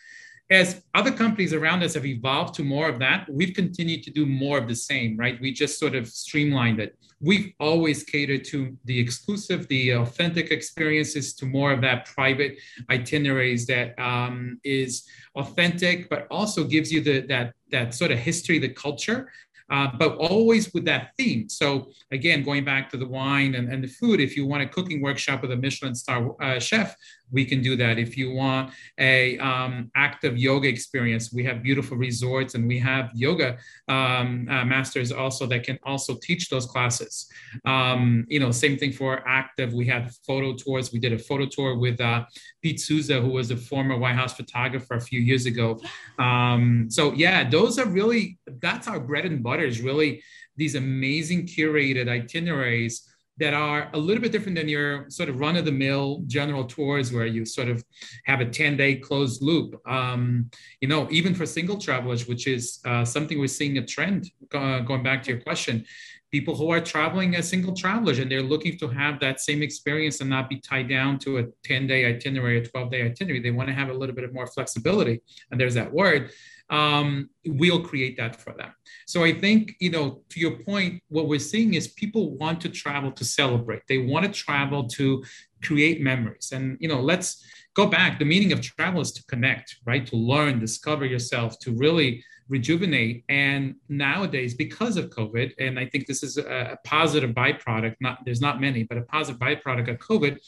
as 0.52 0.82
other 0.94 1.10
companies 1.10 1.54
around 1.54 1.82
us 1.82 1.94
have 1.94 2.04
evolved 2.04 2.54
to 2.54 2.62
more 2.62 2.88
of 2.88 2.98
that, 2.98 3.26
we've 3.30 3.54
continued 3.54 4.02
to 4.02 4.10
do 4.10 4.26
more 4.26 4.58
of 4.58 4.68
the 4.68 4.74
same, 4.74 5.16
right? 5.16 5.40
We 5.40 5.50
just 5.52 5.78
sort 5.78 5.94
of 5.94 6.06
streamlined 6.06 6.78
it. 6.78 6.96
We've 7.20 7.52
always 7.58 8.02
catered 8.02 8.44
to 8.46 8.76
the 8.84 8.98
exclusive, 8.98 9.66
the 9.68 9.90
authentic 9.94 10.50
experiences, 10.50 11.34
to 11.34 11.46
more 11.46 11.72
of 11.72 11.80
that 11.82 12.04
private 12.04 12.58
itineraries 12.90 13.64
that 13.66 13.98
um, 13.98 14.60
is 14.62 15.04
authentic, 15.36 16.10
but 16.10 16.26
also 16.30 16.64
gives 16.64 16.92
you 16.92 17.00
the 17.00 17.20
that 17.32 17.54
that 17.70 17.94
sort 17.94 18.10
of 18.10 18.18
history, 18.18 18.58
the 18.58 18.68
culture, 18.68 19.30
uh, 19.70 19.88
but 19.98 20.16
always 20.16 20.74
with 20.74 20.84
that 20.84 21.12
theme. 21.16 21.48
So 21.48 21.90
again, 22.10 22.42
going 22.42 22.64
back 22.64 22.90
to 22.90 22.98
the 22.98 23.06
wine 23.06 23.54
and, 23.54 23.72
and 23.72 23.82
the 23.82 23.88
food, 23.88 24.20
if 24.20 24.36
you 24.36 24.44
want 24.46 24.62
a 24.62 24.68
cooking 24.68 25.00
workshop 25.00 25.40
with 25.40 25.52
a 25.52 25.56
Michelin 25.56 25.94
star 25.94 26.34
uh, 26.42 26.58
chef, 26.58 26.94
we 27.32 27.44
can 27.44 27.62
do 27.62 27.76
that. 27.76 27.98
If 27.98 28.16
you 28.16 28.32
want 28.32 28.72
a 28.98 29.38
um, 29.38 29.90
active 29.96 30.36
yoga 30.36 30.68
experience, 30.68 31.32
we 31.32 31.44
have 31.44 31.62
beautiful 31.62 31.96
resorts 31.96 32.54
and 32.54 32.68
we 32.68 32.78
have 32.78 33.10
yoga 33.14 33.58
um, 33.88 34.46
uh, 34.50 34.64
masters 34.64 35.10
also 35.10 35.46
that 35.46 35.64
can 35.64 35.78
also 35.84 36.16
teach 36.22 36.48
those 36.50 36.66
classes. 36.66 37.28
Um, 37.64 38.26
you 38.28 38.38
know, 38.38 38.50
same 38.50 38.76
thing 38.76 38.92
for 38.92 39.26
active. 39.26 39.72
We 39.72 39.86
had 39.86 40.12
photo 40.26 40.54
tours. 40.54 40.92
We 40.92 40.98
did 40.98 41.12
a 41.12 41.18
photo 41.18 41.46
tour 41.46 41.78
with 41.78 42.00
uh, 42.00 42.24
Pete 42.62 42.80
Souza, 42.80 43.20
who 43.20 43.30
was 43.30 43.50
a 43.50 43.56
former 43.56 43.96
White 43.96 44.16
House 44.16 44.34
photographer 44.34 44.94
a 44.94 45.00
few 45.00 45.20
years 45.20 45.46
ago. 45.46 45.80
Um, 46.18 46.86
so 46.90 47.12
yeah, 47.12 47.48
those 47.48 47.78
are 47.78 47.86
really 47.86 48.38
that's 48.60 48.88
our 48.88 49.00
bread 49.00 49.24
and 49.24 49.42
butter. 49.42 49.64
Is 49.64 49.80
really 49.80 50.22
these 50.56 50.74
amazing 50.74 51.46
curated 51.46 52.08
itineraries 52.08 53.11
that 53.38 53.54
are 53.54 53.88
a 53.94 53.98
little 53.98 54.22
bit 54.22 54.30
different 54.30 54.56
than 54.56 54.68
your 54.68 55.08
sort 55.08 55.28
of 55.28 55.40
run 55.40 55.56
of 55.56 55.64
the 55.64 55.72
mill 55.72 56.22
general 56.26 56.64
tours 56.64 57.12
where 57.12 57.26
you 57.26 57.44
sort 57.44 57.68
of 57.68 57.82
have 58.24 58.40
a 58.40 58.44
10 58.44 58.76
day 58.76 58.96
closed 58.96 59.42
loop. 59.42 59.80
Um, 59.88 60.50
you 60.80 60.88
know, 60.88 61.08
even 61.10 61.34
for 61.34 61.46
single 61.46 61.78
travelers, 61.78 62.28
which 62.28 62.46
is 62.46 62.80
uh, 62.84 63.04
something 63.04 63.38
we're 63.38 63.46
seeing 63.48 63.78
a 63.78 63.86
trend 63.86 64.30
uh, 64.54 64.80
going 64.80 65.02
back 65.02 65.22
to 65.24 65.32
your 65.32 65.40
question, 65.40 65.84
people 66.32 66.56
who 66.56 66.70
are 66.70 66.80
traveling 66.80 67.36
as 67.36 67.48
single 67.48 67.74
travelers 67.74 68.18
and 68.18 68.30
they're 68.30 68.42
looking 68.42 68.76
to 68.78 68.88
have 68.88 69.20
that 69.20 69.38
same 69.38 69.62
experience 69.62 70.20
and 70.20 70.28
not 70.28 70.48
be 70.48 70.58
tied 70.58 70.88
down 70.88 71.18
to 71.20 71.38
a 71.38 71.44
10 71.64 71.86
day 71.86 72.06
itinerary, 72.06 72.58
a 72.58 72.66
12 72.66 72.90
day 72.90 73.02
itinerary. 73.02 73.40
They 73.40 73.50
want 73.50 73.68
to 73.68 73.74
have 73.74 73.90
a 73.90 73.92
little 73.92 74.14
bit 74.14 74.24
of 74.24 74.32
more 74.32 74.46
flexibility. 74.46 75.20
And 75.50 75.60
there's 75.60 75.74
that 75.74 75.92
word 75.92 76.30
um, 76.72 77.28
we'll 77.44 77.82
create 77.82 78.16
that 78.16 78.40
for 78.40 78.54
them. 78.54 78.72
So 79.06 79.22
I 79.22 79.38
think, 79.38 79.74
you 79.78 79.90
know, 79.90 80.22
to 80.30 80.40
your 80.40 80.56
point, 80.62 81.02
what 81.08 81.28
we're 81.28 81.38
seeing 81.38 81.74
is 81.74 81.88
people 81.88 82.34
want 82.36 82.62
to 82.62 82.70
travel 82.70 83.12
to 83.12 83.24
celebrate. 83.26 83.82
They 83.88 83.98
want 83.98 84.24
to 84.24 84.32
travel 84.32 84.88
to 84.88 85.22
create 85.62 86.00
memories. 86.00 86.50
And, 86.52 86.78
you 86.80 86.88
know, 86.88 87.00
let's 87.00 87.44
go 87.74 87.86
back. 87.86 88.18
The 88.18 88.24
meaning 88.24 88.52
of 88.52 88.60
travel 88.60 89.00
is 89.00 89.12
to 89.12 89.24
connect, 89.24 89.76
right? 89.84 90.06
To 90.06 90.16
learn, 90.16 90.58
discover 90.58 91.04
yourself, 91.04 91.58
to 91.60 91.72
really 91.72 92.24
rejuvenate. 92.48 93.24
And 93.28 93.76
nowadays, 93.88 94.54
because 94.54 94.96
of 94.96 95.10
COVID, 95.10 95.52
and 95.58 95.78
I 95.78 95.86
think 95.86 96.06
this 96.06 96.22
is 96.22 96.36
a, 96.38 96.78
positive 96.84 97.30
byproduct, 97.30 97.96
not 98.00 98.24
there's 98.24 98.40
not 98.40 98.60
many, 98.60 98.82
but 98.82 98.98
a 98.98 99.02
positive 99.02 99.40
byproduct 99.40 99.88
of 99.88 99.98
COVID, 99.98 100.38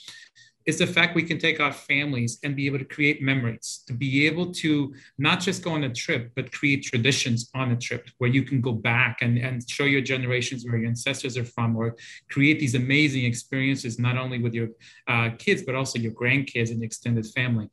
is 0.66 0.78
the 0.78 0.87
fact 0.87 1.14
we 1.14 1.23
can 1.23 1.38
take 1.38 1.61
our 1.61 1.73
families 1.73 2.38
and 2.42 2.56
be 2.56 2.66
able 2.66 2.78
to 2.78 2.85
create 2.85 3.21
memories, 3.21 3.85
to 3.87 3.92
be 3.92 4.26
able 4.26 4.50
to 4.52 4.94
not 5.18 5.40
just 5.40 5.62
go 5.62 5.73
on 5.73 5.85
a 5.85 5.92
trip, 5.92 6.30
but 6.35 6.50
create 6.52 6.83
traditions 6.83 7.50
on 7.54 7.73
a 7.73 7.76
trip 7.76 8.09
where 8.18 8.30
you 8.30 8.42
can 8.42 8.61
go 8.61 8.73
back 8.73 9.18
and, 9.21 9.37
and 9.38 9.68
show 9.68 9.85
your 9.85 10.00
generations 10.00 10.64
where 10.64 10.78
your 10.78 10.88
ancestors 10.88 11.37
are 11.37 11.44
from, 11.44 11.76
or 11.76 11.97
create 12.30 12.59
these 12.59 12.75
amazing 12.75 13.25
experiences, 13.25 13.99
not 13.99 14.16
only 14.16 14.38
with 14.38 14.54
your 14.54 14.68
uh, 15.09 15.30
kids, 15.38 15.62
but 15.62 15.75
also 15.75 15.99
your 15.99 16.12
grandkids 16.12 16.71
and 16.71 16.83
extended 16.83 17.26
family. 17.26 17.68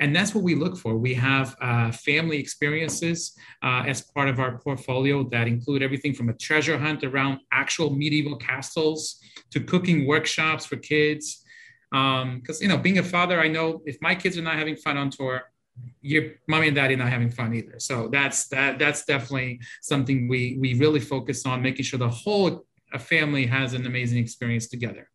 And 0.00 0.14
that's 0.14 0.34
what 0.34 0.44
we 0.44 0.54
look 0.54 0.76
for. 0.76 0.96
We 0.96 1.14
have 1.14 1.56
uh, 1.60 1.92
family 1.92 2.38
experiences 2.38 3.36
uh, 3.62 3.84
as 3.86 4.02
part 4.02 4.28
of 4.28 4.40
our 4.40 4.58
portfolio 4.58 5.22
that 5.30 5.46
include 5.46 5.82
everything 5.82 6.12
from 6.12 6.28
a 6.28 6.34
treasure 6.34 6.76
hunt 6.76 7.04
around 7.04 7.40
actual 7.52 7.90
medieval 7.90 8.36
castles 8.36 9.20
to 9.50 9.60
cooking 9.60 10.06
workshops 10.06 10.66
for 10.66 10.76
kids 10.76 11.43
because 11.94 12.60
um, 12.60 12.62
you 12.62 12.68
know, 12.68 12.76
being 12.76 12.98
a 12.98 13.04
father, 13.04 13.40
I 13.40 13.46
know 13.46 13.80
if 13.84 13.96
my 14.00 14.16
kids 14.16 14.36
are 14.36 14.42
not 14.42 14.56
having 14.56 14.74
fun 14.74 14.96
on 14.96 15.10
tour, 15.10 15.42
your 16.02 16.32
mommy 16.48 16.66
and 16.66 16.74
daddy 16.74 16.96
not 16.96 17.08
having 17.08 17.30
fun 17.30 17.54
either. 17.54 17.78
So 17.78 18.08
that's 18.08 18.48
that 18.48 18.80
that's 18.80 19.04
definitely 19.04 19.60
something 19.80 20.26
we 20.26 20.56
we 20.60 20.74
really 20.74 20.98
focus 20.98 21.46
on 21.46 21.62
making 21.62 21.84
sure 21.84 21.98
the 21.98 22.08
whole 22.08 22.66
family 22.98 23.46
has 23.46 23.74
an 23.74 23.86
amazing 23.86 24.18
experience 24.18 24.66
together. 24.66 25.08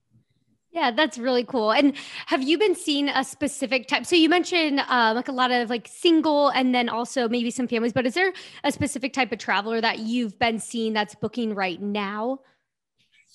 Yeah, 0.71 0.91
that's 0.91 1.17
really 1.17 1.43
cool. 1.43 1.71
And 1.71 1.95
have 2.27 2.43
you 2.43 2.57
been 2.57 2.75
seeing 2.75 3.09
a 3.09 3.23
specific 3.23 3.87
type? 3.87 4.05
So 4.05 4.15
you 4.15 4.29
mentioned 4.29 4.79
uh, 4.79 5.13
like 5.15 5.27
a 5.27 5.31
lot 5.31 5.51
of 5.51 5.69
like 5.69 5.87
single 5.87 6.49
and 6.49 6.73
then 6.73 6.87
also 6.87 7.27
maybe 7.27 7.51
some 7.51 7.67
families, 7.67 7.91
but 7.91 8.05
is 8.05 8.13
there 8.13 8.31
a 8.63 8.71
specific 8.71 9.11
type 9.11 9.31
of 9.31 9.39
traveler 9.39 9.81
that 9.81 9.99
you've 9.99 10.37
been 10.39 10.59
seeing 10.59 10.93
that's 10.93 11.15
booking 11.15 11.55
right 11.55 11.81
now? 11.81 12.39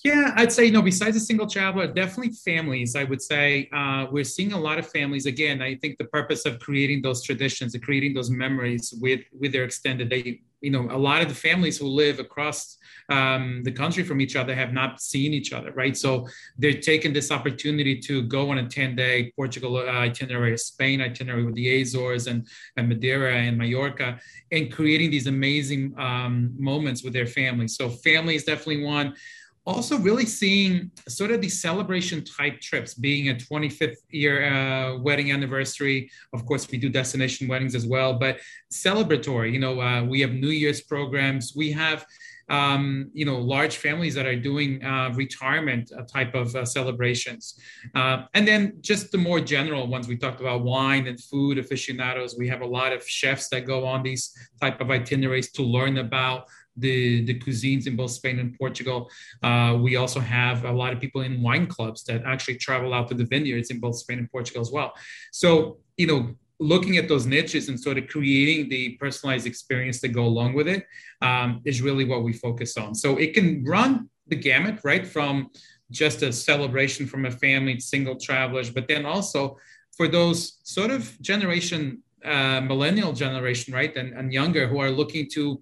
Yeah, 0.03 0.33
I'd 0.35 0.51
say, 0.51 0.65
you 0.65 0.71
know, 0.71 0.81
besides 0.81 1.15
a 1.15 1.19
single 1.19 1.47
traveler, 1.47 1.87
definitely 1.87 2.33
families. 2.33 2.95
I 2.95 3.05
would 3.05 3.21
say 3.21 3.69
uh, 3.73 4.05
we're 4.11 4.23
seeing 4.23 4.53
a 4.53 4.59
lot 4.59 4.77
of 4.77 4.87
families. 4.87 5.25
Again, 5.25 5.61
I 5.61 5.75
think 5.75 5.97
the 5.97 6.05
purpose 6.05 6.45
of 6.45 6.59
creating 6.59 7.01
those 7.01 7.23
traditions 7.23 7.73
and 7.73 7.83
creating 7.83 8.13
those 8.13 8.29
memories 8.29 8.93
with 9.01 9.21
with 9.39 9.51
their 9.51 9.63
extended, 9.63 10.09
they, 10.09 10.41
you 10.61 10.69
know, 10.69 10.87
a 10.91 10.97
lot 10.97 11.21
of 11.21 11.29
the 11.29 11.33
families 11.35 11.77
who 11.77 11.87
live 11.87 12.19
across 12.19 12.77
um, 13.09 13.61
the 13.63 13.71
country 13.71 14.03
from 14.03 14.19
each 14.19 14.35
other 14.35 14.53
have 14.53 14.73
not 14.73 15.01
seen 15.01 15.33
each 15.33 15.53
other, 15.53 15.71
right? 15.71 15.95
So 15.95 16.27
they're 16.57 16.81
taking 16.81 17.13
this 17.13 17.31
opportunity 17.31 17.99
to 18.01 18.23
go 18.23 18.51
on 18.51 18.57
a 18.57 18.67
10 18.67 18.95
day 18.95 19.31
Portugal 19.35 19.77
uh, 19.77 19.81
itinerary, 19.91 20.57
Spain 20.57 21.01
itinerary 21.01 21.45
with 21.45 21.55
the 21.55 21.81
Azores 21.81 22.27
and, 22.27 22.47
and 22.77 22.89
Madeira 22.89 23.35
and 23.35 23.57
Mallorca, 23.57 24.19
and 24.51 24.71
creating 24.71 25.09
these 25.09 25.27
amazing 25.27 25.95
um, 25.97 26.53
moments 26.59 27.03
with 27.03 27.13
their 27.13 27.27
families. 27.27 27.75
So 27.75 27.89
family 27.89 28.35
is 28.35 28.43
definitely 28.43 28.83
one 28.83 29.15
also 29.65 29.97
really 29.97 30.25
seeing 30.25 30.91
sort 31.07 31.31
of 31.31 31.41
the 31.41 31.49
celebration 31.49 32.23
type 32.23 32.59
trips 32.61 32.93
being 32.93 33.29
a 33.29 33.33
25th 33.33 33.95
year 34.09 34.45
uh, 34.45 34.97
wedding 34.97 35.31
anniversary. 35.31 36.09
Of 36.33 36.45
course 36.45 36.69
we 36.69 36.77
do 36.77 36.89
destination 36.89 37.47
weddings 37.47 37.75
as 37.75 37.85
well 37.85 38.13
but 38.13 38.39
celebratory 38.71 39.51
you 39.51 39.59
know 39.59 39.81
uh, 39.81 40.03
we 40.03 40.21
have 40.21 40.31
new 40.31 40.49
year's 40.49 40.81
programs. 40.81 41.53
We 41.55 41.71
have 41.71 42.05
um, 42.49 43.09
you 43.13 43.25
know 43.25 43.39
large 43.39 43.77
families 43.77 44.13
that 44.15 44.25
are 44.25 44.35
doing 44.35 44.83
uh, 44.83 45.11
retirement 45.15 45.91
uh, 45.97 46.03
type 46.03 46.35
of 46.35 46.55
uh, 46.55 46.65
celebrations. 46.65 47.59
Uh, 47.95 48.25
and 48.33 48.47
then 48.47 48.77
just 48.81 49.11
the 49.11 49.17
more 49.17 49.39
general 49.39 49.87
ones. 49.87 50.07
We 50.07 50.17
talked 50.17 50.41
about 50.41 50.63
wine 50.63 51.07
and 51.07 51.19
food 51.19 51.57
aficionados. 51.57 52.35
We 52.37 52.47
have 52.49 52.61
a 52.61 52.67
lot 52.67 52.93
of 52.93 53.07
chefs 53.07 53.49
that 53.49 53.65
go 53.65 53.85
on 53.85 54.03
these 54.03 54.31
type 54.61 54.79
of 54.81 54.91
itineraries 54.91 55.51
to 55.53 55.63
learn 55.63 55.97
about 55.97 56.45
the, 56.77 57.23
the 57.25 57.39
cuisines 57.39 57.87
in 57.87 57.95
both 57.95 58.11
Spain 58.11 58.39
and 58.39 58.57
Portugal. 58.57 59.09
Uh, 59.41 59.77
we 59.81 59.95
also 59.95 60.19
have 60.19 60.65
a 60.65 60.71
lot 60.71 60.93
of 60.93 60.99
people 60.99 61.21
in 61.21 61.41
wine 61.41 61.67
clubs 61.67 62.03
that 62.05 62.23
actually 62.25 62.55
travel 62.55 62.93
out 62.93 63.07
to 63.07 63.13
the 63.13 63.25
vineyards 63.25 63.69
in 63.69 63.79
both 63.79 63.97
Spain 63.97 64.19
and 64.19 64.31
Portugal 64.31 64.61
as 64.61 64.71
well. 64.71 64.93
So, 65.31 65.77
you 65.97 66.07
know, 66.07 66.35
looking 66.59 66.97
at 66.97 67.07
those 67.07 67.25
niches 67.25 67.69
and 67.69 67.79
sort 67.79 67.97
of 67.97 68.07
creating 68.07 68.69
the 68.69 68.91
personalized 68.91 69.45
experience 69.45 69.99
that 70.01 70.09
go 70.09 70.25
along 70.25 70.53
with 70.53 70.67
it 70.67 70.85
um, 71.21 71.61
is 71.65 71.81
really 71.81 72.05
what 72.05 72.23
we 72.23 72.33
focus 72.33 72.77
on. 72.77 72.95
So 72.95 73.17
it 73.17 73.33
can 73.33 73.63
run 73.65 74.09
the 74.27 74.35
gamut, 74.35 74.79
right, 74.83 75.05
from 75.05 75.49
just 75.91 76.21
a 76.23 76.31
celebration 76.31 77.05
from 77.05 77.25
a 77.25 77.31
family, 77.31 77.79
single 77.79 78.15
travelers, 78.15 78.69
but 78.69 78.87
then 78.87 79.05
also 79.05 79.57
for 79.95 80.07
those 80.07 80.59
sort 80.63 80.91
of 80.91 81.19
generation, 81.21 82.01
uh, 82.23 82.61
millennial 82.61 83.13
generation, 83.13 83.73
right, 83.73 83.95
and, 83.95 84.13
and 84.13 84.33
younger 84.33 84.67
who 84.67 84.79
are 84.79 84.89
looking 84.89 85.29
to 85.31 85.61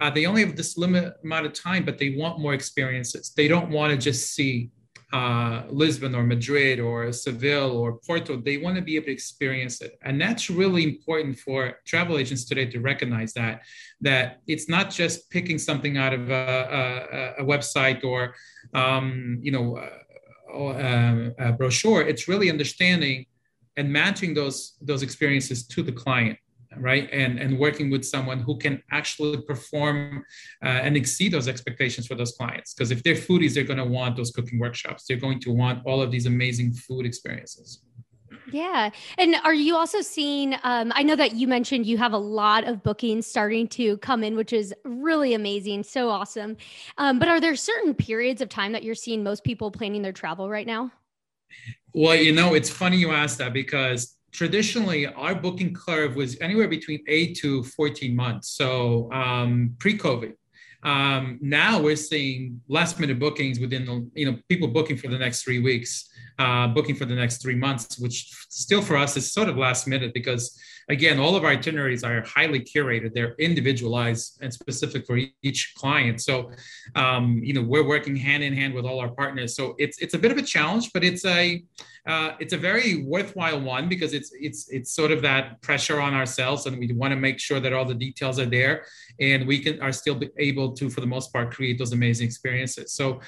uh, 0.00 0.10
they 0.10 0.26
only 0.26 0.44
have 0.44 0.56
this 0.56 0.76
limit 0.76 1.14
amount 1.22 1.46
of 1.46 1.52
time, 1.52 1.84
but 1.84 1.98
they 1.98 2.10
want 2.10 2.40
more 2.40 2.54
experiences. 2.54 3.32
They 3.36 3.48
don't 3.48 3.70
want 3.70 3.92
to 3.92 3.96
just 3.96 4.34
see 4.34 4.70
uh, 5.12 5.62
Lisbon 5.70 6.14
or 6.14 6.24
Madrid 6.24 6.80
or 6.80 7.12
Seville 7.12 7.70
or 7.70 7.98
Porto. 7.98 8.36
They 8.36 8.56
want 8.56 8.74
to 8.76 8.82
be 8.82 8.96
able 8.96 9.06
to 9.06 9.12
experience 9.12 9.80
it, 9.80 9.96
and 10.02 10.20
that's 10.20 10.50
really 10.50 10.82
important 10.82 11.38
for 11.38 11.78
travel 11.86 12.18
agents 12.18 12.44
today 12.44 12.66
to 12.66 12.80
recognize 12.80 13.32
that 13.34 13.62
that 14.00 14.40
it's 14.48 14.68
not 14.68 14.90
just 14.90 15.30
picking 15.30 15.58
something 15.58 15.96
out 15.96 16.12
of 16.12 16.30
a, 16.30 17.36
a, 17.38 17.42
a 17.42 17.46
website 17.46 18.02
or 18.02 18.34
um, 18.74 19.38
you 19.40 19.52
know 19.52 19.78
a, 20.52 21.32
a 21.38 21.52
brochure. 21.52 22.02
It's 22.02 22.26
really 22.26 22.50
understanding 22.50 23.26
and 23.76 23.92
matching 23.92 24.34
those 24.34 24.76
those 24.80 25.04
experiences 25.04 25.64
to 25.68 25.82
the 25.84 25.92
client 25.92 26.38
right 26.78 27.08
and 27.12 27.38
and 27.38 27.58
working 27.58 27.90
with 27.90 28.04
someone 28.04 28.40
who 28.40 28.56
can 28.58 28.82
actually 28.90 29.40
perform 29.42 30.24
uh, 30.64 30.68
and 30.68 30.96
exceed 30.96 31.32
those 31.32 31.48
expectations 31.48 32.06
for 32.06 32.14
those 32.14 32.32
clients 32.32 32.74
because 32.74 32.90
if 32.90 33.02
they're 33.02 33.14
foodies 33.14 33.54
they're 33.54 33.64
going 33.64 33.78
to 33.78 33.84
want 33.84 34.16
those 34.16 34.30
cooking 34.30 34.58
workshops 34.58 35.04
they're 35.06 35.16
going 35.16 35.40
to 35.40 35.50
want 35.50 35.84
all 35.86 36.00
of 36.02 36.10
these 36.10 36.26
amazing 36.26 36.72
food 36.72 37.06
experiences 37.06 37.82
yeah. 38.52 38.90
And 39.18 39.36
are 39.42 39.54
you 39.54 39.74
also 39.74 40.00
seeing? 40.00 40.54
Um, 40.62 40.92
I 40.94 41.02
know 41.02 41.16
that 41.16 41.34
you 41.34 41.48
mentioned 41.48 41.86
you 41.86 41.98
have 41.98 42.12
a 42.12 42.18
lot 42.18 42.64
of 42.64 42.82
bookings 42.82 43.26
starting 43.26 43.66
to 43.68 43.96
come 43.98 44.22
in, 44.22 44.36
which 44.36 44.52
is 44.52 44.74
really 44.84 45.34
amazing. 45.34 45.82
So 45.82 46.08
awesome. 46.08 46.56
Um, 46.98 47.18
but 47.18 47.28
are 47.28 47.40
there 47.40 47.56
certain 47.56 47.94
periods 47.94 48.40
of 48.40 48.48
time 48.48 48.72
that 48.72 48.84
you're 48.84 48.94
seeing 48.94 49.22
most 49.24 49.44
people 49.44 49.70
planning 49.70 50.02
their 50.02 50.12
travel 50.12 50.48
right 50.48 50.66
now? 50.66 50.92
Well, 51.94 52.14
you 52.14 52.32
know, 52.32 52.54
it's 52.54 52.68
funny 52.68 52.96
you 52.96 53.12
ask 53.12 53.38
that 53.38 53.52
because 53.52 54.13
traditionally 54.34 55.06
our 55.06 55.34
booking 55.34 55.72
curve 55.72 56.16
was 56.16 56.36
anywhere 56.40 56.68
between 56.68 57.02
8 57.08 57.38
to 57.38 57.62
14 57.62 58.14
months. 58.14 58.50
So 58.50 59.10
um, 59.12 59.74
pre-covid 59.78 60.34
um, 60.84 61.38
now 61.40 61.80
we're 61.80 61.96
seeing 61.96 62.60
last 62.68 63.00
minute 63.00 63.18
bookings 63.18 63.58
within 63.58 63.86
the 63.86 64.08
you 64.14 64.30
know 64.30 64.38
people 64.48 64.68
booking 64.68 64.96
for 64.96 65.08
the 65.08 65.18
next 65.18 65.42
three 65.42 65.60
weeks 65.60 66.10
uh, 66.38 66.66
booking 66.68 66.94
for 66.94 67.04
the 67.04 67.14
next 67.14 67.42
three 67.42 67.54
months 67.54 67.98
which 67.98 68.30
still 68.48 68.82
for 68.82 68.96
us 68.96 69.16
is 69.16 69.32
sort 69.32 69.48
of 69.48 69.56
last 69.56 69.86
minute 69.86 70.12
because 70.14 70.58
again 70.88 71.18
all 71.18 71.36
of 71.36 71.44
our 71.44 71.50
itineraries 71.50 72.04
are 72.04 72.22
highly 72.22 72.60
curated. 72.60 73.14
They're 73.14 73.34
individualized 73.38 74.38
and 74.42 74.52
specific 74.52 75.06
for 75.06 75.18
each 75.42 75.74
client. 75.76 76.20
So 76.20 76.50
um, 76.94 77.40
you 77.42 77.54
know 77.54 77.62
we're 77.62 77.86
working 77.86 78.16
hand 78.16 78.42
in 78.42 78.52
hand 78.52 78.74
with 78.74 78.84
all 78.84 79.00
our 79.00 79.10
partners. 79.10 79.54
So 79.56 79.74
it's 79.78 79.98
it's 79.98 80.14
a 80.14 80.18
bit 80.18 80.32
of 80.32 80.38
a 80.38 80.42
challenge 80.42 80.92
but 80.92 81.04
it's 81.04 81.24
a 81.24 81.64
uh, 82.06 82.32
it's 82.38 82.52
a 82.52 82.58
very 82.58 83.02
worthwhile 83.04 83.58
one 83.58 83.88
because 83.88 84.12
it's 84.12 84.30
it's 84.34 84.68
it's 84.68 84.94
sort 84.94 85.10
of 85.10 85.22
that 85.22 85.60
pressure 85.62 86.00
on 86.00 86.12
ourselves, 86.12 86.66
and 86.66 86.78
we 86.78 86.92
want 86.92 87.12
to 87.12 87.16
make 87.16 87.40
sure 87.40 87.60
that 87.60 87.72
all 87.72 87.86
the 87.86 87.94
details 87.94 88.38
are 88.38 88.46
there, 88.46 88.84
and 89.20 89.46
we 89.46 89.58
can 89.58 89.80
are 89.80 89.92
still 89.92 90.20
able 90.38 90.72
to, 90.72 90.90
for 90.90 91.00
the 91.00 91.06
most 91.06 91.32
part, 91.32 91.50
create 91.50 91.78
those 91.78 91.92
amazing 91.92 92.26
experiences. 92.26 92.92
So, 92.92 93.20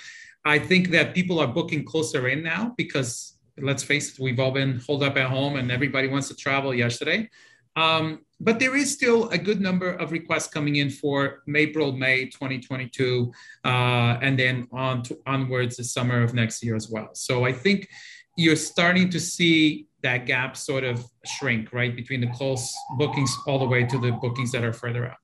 I 0.46 0.60
think 0.60 0.90
that 0.90 1.12
people 1.12 1.40
are 1.40 1.48
booking 1.48 1.84
closer 1.84 2.28
in 2.28 2.42
now 2.42 2.72
because 2.78 3.36
let's 3.58 3.82
face 3.82 4.12
it, 4.12 4.22
we've 4.22 4.38
all 4.38 4.52
been 4.52 4.78
holed 4.78 5.02
up 5.02 5.16
at 5.16 5.28
home, 5.28 5.56
and 5.56 5.72
everybody 5.72 6.08
wants 6.08 6.28
to 6.28 6.36
travel 6.36 6.72
yesterday. 6.72 7.28
Um, 7.74 8.20
but 8.40 8.58
there 8.58 8.76
is 8.76 8.92
still 8.92 9.28
a 9.30 9.38
good 9.38 9.60
number 9.60 9.90
of 9.90 10.12
requests 10.12 10.48
coming 10.48 10.76
in 10.76 10.88
for 10.88 11.42
April, 11.54 11.92
May 11.92 12.26
2022, 12.26 13.32
uh, 13.64 13.68
and 13.68 14.38
then 14.38 14.68
on 14.72 15.02
to, 15.04 15.18
onwards 15.26 15.76
the 15.76 15.84
summer 15.84 16.22
of 16.22 16.32
next 16.32 16.62
year 16.62 16.76
as 16.76 16.88
well. 16.88 17.10
So 17.14 17.44
I 17.44 17.52
think 17.52 17.88
you're 18.36 18.56
starting 18.56 19.10
to 19.10 19.20
see 19.20 19.86
that 20.02 20.26
gap 20.26 20.56
sort 20.56 20.84
of 20.84 21.04
shrink, 21.24 21.72
right, 21.72 21.94
between 21.96 22.20
the 22.20 22.28
close 22.28 22.72
bookings 22.98 23.36
all 23.46 23.58
the 23.58 23.66
way 23.66 23.84
to 23.84 23.98
the 23.98 24.12
bookings 24.12 24.52
that 24.52 24.64
are 24.64 24.72
further 24.72 25.06
out. 25.06 25.16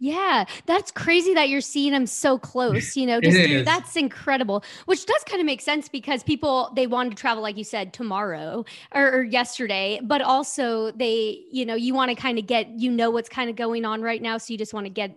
Yeah, 0.00 0.44
that's 0.66 0.92
crazy 0.92 1.34
that 1.34 1.48
you're 1.48 1.60
seeing 1.60 1.90
them 1.92 2.06
so 2.06 2.38
close, 2.38 2.96
you 2.96 3.04
know, 3.04 3.20
just 3.22 3.64
that's 3.64 3.96
incredible, 3.96 4.62
which 4.86 5.04
does 5.04 5.24
kind 5.24 5.40
of 5.40 5.46
make 5.46 5.60
sense 5.60 5.88
because 5.88 6.22
people 6.22 6.72
they 6.76 6.86
want 6.86 7.10
to 7.10 7.16
travel 7.16 7.42
like 7.42 7.56
you 7.56 7.64
said 7.64 7.92
tomorrow 7.92 8.64
or, 8.94 9.12
or 9.12 9.22
yesterday, 9.24 10.00
but 10.04 10.22
also 10.22 10.92
they, 10.92 11.42
you 11.50 11.66
know, 11.66 11.74
you 11.74 11.94
want 11.94 12.10
to 12.10 12.14
kind 12.14 12.38
of 12.38 12.46
get 12.46 12.68
you 12.78 12.92
know 12.92 13.10
what's 13.10 13.28
kind 13.28 13.50
of 13.50 13.56
going 13.56 13.84
on 13.84 14.00
right 14.00 14.22
now 14.22 14.38
so 14.38 14.52
you 14.52 14.58
just 14.58 14.72
want 14.72 14.86
to 14.86 14.90
get 14.90 15.16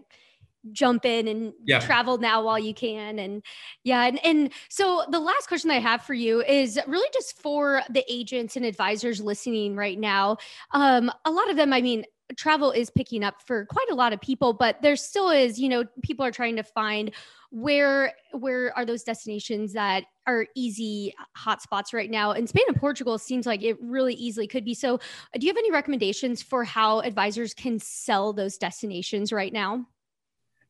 jump 0.72 1.06
in 1.06 1.28
and 1.28 1.54
yeah. 1.66 1.80
travel 1.80 2.18
now 2.20 2.44
while 2.44 2.60
you 2.60 2.74
can 2.74 3.18
and 3.18 3.42
yeah 3.84 4.06
and, 4.06 4.24
and 4.24 4.52
so 4.70 5.04
the 5.10 5.20
last 5.20 5.48
question 5.48 5.72
i 5.72 5.80
have 5.80 6.04
for 6.04 6.14
you 6.14 6.44
is 6.44 6.80
really 6.86 7.10
just 7.14 7.36
for 7.42 7.82
the 7.90 8.04
agents 8.08 8.56
and 8.56 8.64
advisors 8.64 9.20
listening 9.20 9.76
right 9.76 9.98
now 9.98 10.38
um 10.74 11.12
a 11.26 11.32
lot 11.32 11.50
of 11.50 11.58
them 11.58 11.74
i 11.74 11.82
mean 11.82 12.06
travel 12.34 12.72
is 12.72 12.90
picking 12.90 13.24
up 13.24 13.42
for 13.46 13.66
quite 13.66 13.90
a 13.92 13.96
lot 13.96 14.14
of 14.14 14.22
people, 14.22 14.54
but 14.54 14.82
there 14.82 14.96
still 14.96 15.30
is, 15.30 15.60
you 15.60 15.70
know, 15.70 15.86
people 16.04 16.26
are 16.26 16.32
trying 16.32 16.56
to 16.56 16.64
find 16.64 17.12
where 17.52 18.14
where 18.32 18.76
are 18.78 18.86
those 18.86 19.04
destinations 19.04 19.74
that 19.74 20.06
are 20.26 20.48
easy 20.56 21.14
hotspots 21.38 21.94
right 21.94 22.10
now. 22.10 22.32
And 22.32 22.48
spain 22.48 22.64
and 22.68 22.78
portugal 22.78 23.18
seems 23.18 23.46
like 23.46 23.62
it 23.62 23.78
really 23.82 24.14
easily 24.14 24.48
could 24.48 24.64
be. 24.64 24.74
So 24.74 25.00
do 25.38 25.46
you 25.46 25.50
have 25.50 25.58
any 25.58 25.70
recommendations 25.70 26.42
for 26.42 26.64
how 26.64 27.02
advisors 27.02 27.54
can 27.54 27.78
sell 27.78 28.32
those 28.32 28.58
destinations 28.58 29.34
right 29.34 29.52
now? 29.52 29.86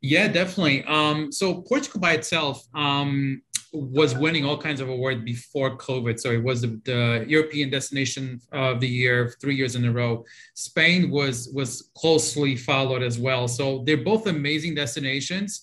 Yeah 0.02 0.28
definitely. 0.28 0.84
Um, 0.86 1.32
so 1.32 1.62
portugal 1.62 2.02
by 2.02 2.14
itself 2.14 2.66
um, 2.74 3.44
was 3.74 4.16
winning 4.16 4.46
all 4.46 4.58
kinds 4.58 4.82
of 4.82 4.90
awards 4.90 5.24
before 5.24 5.78
COVID. 5.78 6.20
So 6.20 6.32
it 6.32 6.44
was 6.44 6.62
the, 6.62 6.82
the, 6.84 7.26
European 7.28 7.70
destination 7.70 8.42
of 8.52 8.82
the 8.82 8.88
year 8.88 9.34
three 9.40 9.56
years 9.56 9.76
in 9.76 9.86
a 9.86 9.92
row. 9.92 10.26
Spain 10.56 11.10
was 11.10 11.50
was 11.54 11.90
closely 11.96 12.56
followed 12.56 13.02
as 13.02 13.18
well. 13.18 13.48
So 13.48 13.84
they're 13.86 14.04
both 14.04 14.28
amazing 14.28 14.76
destinations 14.76 15.62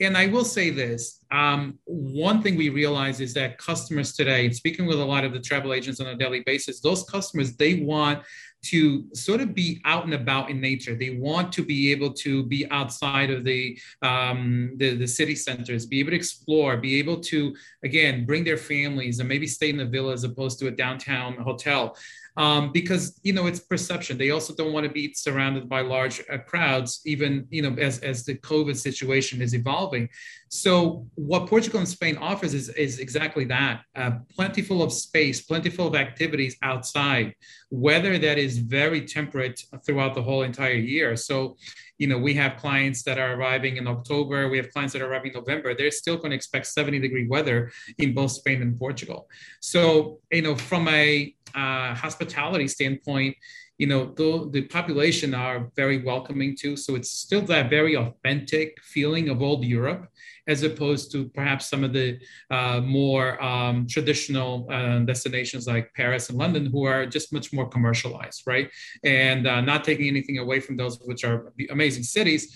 and 0.00 0.16
I 0.16 0.28
will 0.28 0.46
say 0.46 0.70
this 0.70 1.22
um, 1.30 1.78
one 1.84 2.42
thing 2.42 2.56
we 2.56 2.70
realize 2.70 3.20
is 3.20 3.34
that 3.34 3.58
customers 3.58 4.14
today, 4.14 4.50
speaking 4.50 4.86
with 4.86 4.98
a 4.98 5.04
lot 5.04 5.24
of 5.24 5.32
the 5.32 5.40
travel 5.40 5.74
agents 5.74 6.00
on 6.00 6.06
a 6.06 6.16
daily 6.16 6.40
basis, 6.40 6.80
those 6.80 7.04
customers, 7.04 7.54
they 7.54 7.74
want 7.74 8.24
to 8.62 9.04
sort 9.14 9.40
of 9.40 9.54
be 9.54 9.80
out 9.84 10.04
and 10.04 10.14
about 10.14 10.50
in 10.50 10.60
nature. 10.60 10.94
They 10.94 11.10
want 11.10 11.52
to 11.52 11.64
be 11.64 11.90
able 11.92 12.12
to 12.14 12.42
be 12.44 12.70
outside 12.70 13.30
of 13.30 13.44
the, 13.44 13.78
um, 14.02 14.72
the, 14.76 14.96
the 14.96 15.06
city 15.06 15.34
centers, 15.34 15.86
be 15.86 16.00
able 16.00 16.10
to 16.10 16.16
explore, 16.16 16.76
be 16.76 16.98
able 16.98 17.20
to 17.20 17.54
again 17.84 18.26
bring 18.26 18.44
their 18.44 18.58
families 18.58 19.18
and 19.18 19.28
maybe 19.28 19.46
stay 19.46 19.70
in 19.70 19.76
the 19.76 19.86
villa 19.86 20.12
as 20.12 20.24
opposed 20.24 20.58
to 20.58 20.68
a 20.68 20.70
downtown 20.70 21.36
hotel 21.36 21.96
um, 22.40 22.72
because 22.72 23.20
you 23.22 23.34
know 23.34 23.46
it's 23.46 23.60
perception. 23.60 24.16
They 24.16 24.30
also 24.30 24.54
don't 24.54 24.72
want 24.72 24.84
to 24.86 24.90
be 24.90 25.12
surrounded 25.12 25.68
by 25.68 25.82
large 25.82 26.22
uh, 26.32 26.38
crowds, 26.38 27.02
even 27.04 27.46
you 27.50 27.60
know 27.60 27.74
as 27.78 27.98
as 27.98 28.24
the 28.24 28.36
COVID 28.36 28.76
situation 28.76 29.42
is 29.42 29.52
evolving. 29.52 30.08
So 30.48 31.06
what 31.16 31.46
Portugal 31.46 31.80
and 31.80 31.88
Spain 31.88 32.16
offers 32.16 32.54
is, 32.54 32.70
is 32.70 32.98
exactly 32.98 33.44
that: 33.44 33.82
uh, 33.94 34.12
plentiful 34.34 34.82
of 34.82 34.90
space, 34.90 35.42
plentiful 35.42 35.86
of 35.86 35.94
activities 35.94 36.56
outside, 36.62 37.34
weather 37.70 38.16
that 38.16 38.38
is 38.38 38.56
very 38.56 39.02
temperate 39.02 39.62
throughout 39.84 40.14
the 40.14 40.22
whole 40.22 40.42
entire 40.42 40.80
year. 40.94 41.16
So, 41.16 41.58
you 42.00 42.06
know, 42.06 42.16
we 42.16 42.32
have 42.32 42.56
clients 42.56 43.02
that 43.02 43.18
are 43.18 43.34
arriving 43.34 43.76
in 43.76 43.86
October. 43.86 44.48
We 44.48 44.56
have 44.56 44.72
clients 44.72 44.94
that 44.94 45.02
are 45.02 45.10
arriving 45.12 45.32
in 45.32 45.40
November. 45.40 45.74
They're 45.74 45.90
still 45.90 46.16
going 46.16 46.30
to 46.30 46.34
expect 46.34 46.66
70 46.66 46.98
degree 46.98 47.28
weather 47.28 47.70
in 47.98 48.14
both 48.14 48.30
Spain 48.30 48.62
and 48.62 48.78
Portugal. 48.78 49.28
So, 49.60 50.18
you 50.32 50.40
know, 50.40 50.56
from 50.56 50.88
a 50.88 51.34
uh, 51.54 51.94
hospitality 51.94 52.68
standpoint, 52.68 53.36
you 53.80 53.86
know, 53.86 54.12
the, 54.14 54.46
the 54.52 54.62
population 54.66 55.32
are 55.34 55.70
very 55.74 56.02
welcoming 56.02 56.54
too. 56.54 56.76
So 56.76 56.96
it's 56.96 57.10
still 57.10 57.40
that 57.46 57.70
very 57.70 57.96
authentic 57.96 58.78
feeling 58.82 59.30
of 59.30 59.40
old 59.40 59.64
Europe, 59.64 60.06
as 60.46 60.62
opposed 60.62 61.10
to 61.12 61.30
perhaps 61.30 61.70
some 61.70 61.82
of 61.82 61.94
the 61.94 62.18
uh, 62.50 62.82
more 62.82 63.42
um, 63.42 63.86
traditional 63.86 64.68
uh, 64.70 64.98
destinations 64.98 65.66
like 65.66 65.94
Paris 65.94 66.28
and 66.28 66.36
London, 66.36 66.66
who 66.66 66.84
are 66.84 67.06
just 67.06 67.32
much 67.32 67.54
more 67.54 67.66
commercialized, 67.66 68.42
right? 68.46 68.68
And 69.02 69.46
uh, 69.46 69.62
not 69.62 69.82
taking 69.82 70.08
anything 70.08 70.36
away 70.36 70.60
from 70.60 70.76
those 70.76 70.98
which 71.06 71.24
are 71.24 71.50
amazing 71.70 72.02
cities 72.02 72.54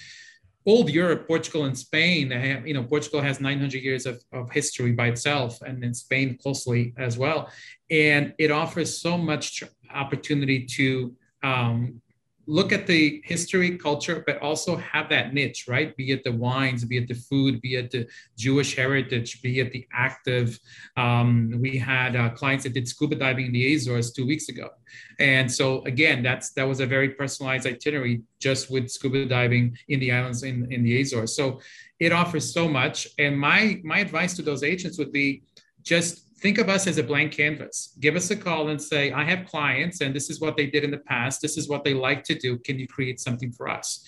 old 0.66 0.88
Europe, 0.90 1.26
Portugal 1.26 1.64
and 1.64 1.76
Spain, 1.76 2.30
have, 2.30 2.66
you 2.66 2.74
know, 2.74 2.82
Portugal 2.82 3.20
has 3.20 3.40
900 3.40 3.82
years 3.82 4.06
of, 4.06 4.22
of 4.32 4.50
history 4.50 4.92
by 4.92 5.08
itself, 5.08 5.60
and 5.62 5.82
then 5.82 5.92
Spain 5.94 6.38
closely 6.40 6.94
as 6.96 7.18
well. 7.18 7.50
And 7.90 8.34
it 8.38 8.50
offers 8.50 8.98
so 8.98 9.18
much 9.18 9.62
opportunity 9.92 10.64
to 10.64 11.14
um, 11.42 12.00
look 12.46 12.72
at 12.72 12.86
the 12.86 13.22
history, 13.24 13.78
culture, 13.78 14.22
but 14.26 14.40
also 14.40 14.76
have 14.76 15.08
that 15.08 15.32
niche, 15.32 15.66
right? 15.68 15.96
Be 15.96 16.10
it 16.10 16.24
the 16.24 16.32
wines, 16.32 16.84
be 16.84 16.98
it 16.98 17.08
the 17.08 17.14
food, 17.14 17.60
be 17.60 17.76
it 17.76 17.90
the 17.90 18.06
Jewish 18.36 18.76
heritage, 18.76 19.40
be 19.42 19.60
it 19.60 19.72
the 19.72 19.86
active. 19.92 20.58
Um, 20.96 21.58
we 21.60 21.78
had 21.78 22.16
uh, 22.16 22.30
clients 22.30 22.64
that 22.64 22.74
did 22.74 22.88
scuba 22.88 23.16
diving 23.16 23.46
in 23.46 23.52
the 23.52 23.74
Azores 23.74 24.12
two 24.12 24.26
weeks 24.26 24.48
ago, 24.48 24.70
and 25.18 25.50
so 25.50 25.82
again, 25.84 26.22
that's 26.22 26.52
that 26.52 26.68
was 26.68 26.80
a 26.80 26.86
very 26.86 27.10
personalized 27.10 27.66
itinerary 27.66 28.22
just 28.40 28.70
with 28.70 28.90
scuba 28.90 29.26
diving 29.26 29.76
in 29.88 30.00
the 30.00 30.12
islands 30.12 30.42
in 30.42 30.70
in 30.72 30.82
the 30.84 31.00
Azores. 31.00 31.34
So 31.34 31.60
it 32.00 32.12
offers 32.12 32.52
so 32.52 32.68
much, 32.68 33.08
and 33.18 33.38
my 33.38 33.80
my 33.84 33.98
advice 33.98 34.34
to 34.34 34.42
those 34.42 34.62
agents 34.62 34.98
would 34.98 35.12
be 35.12 35.42
just 35.82 36.23
think 36.44 36.58
of 36.58 36.68
us 36.68 36.86
as 36.86 36.98
a 36.98 37.02
blank 37.02 37.32
canvas. 37.32 37.96
Give 38.00 38.16
us 38.16 38.30
a 38.30 38.36
call 38.36 38.68
and 38.68 38.80
say, 38.80 39.10
I 39.12 39.24
have 39.24 39.46
clients 39.46 40.02
and 40.02 40.14
this 40.14 40.28
is 40.28 40.42
what 40.42 40.58
they 40.58 40.66
did 40.66 40.84
in 40.84 40.90
the 40.90 40.98
past. 40.98 41.40
This 41.40 41.56
is 41.56 41.70
what 41.70 41.84
they 41.84 41.94
like 41.94 42.22
to 42.24 42.34
do. 42.34 42.58
Can 42.58 42.78
you 42.78 42.86
create 42.86 43.18
something 43.18 43.50
for 43.50 43.66
us? 43.66 44.04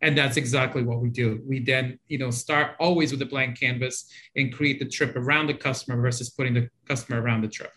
And 0.00 0.16
that's 0.16 0.36
exactly 0.36 0.84
what 0.84 1.00
we 1.00 1.10
do. 1.10 1.42
We 1.44 1.58
then, 1.58 1.98
you 2.06 2.18
know, 2.18 2.30
start 2.30 2.76
always 2.78 3.10
with 3.10 3.22
a 3.22 3.26
blank 3.26 3.58
canvas 3.58 4.06
and 4.36 4.52
create 4.52 4.78
the 4.78 4.88
trip 4.88 5.16
around 5.16 5.48
the 5.48 5.54
customer 5.54 6.00
versus 6.00 6.30
putting 6.30 6.54
the 6.54 6.68
customer 6.86 7.20
around 7.20 7.42
the 7.42 7.48
trip. 7.48 7.72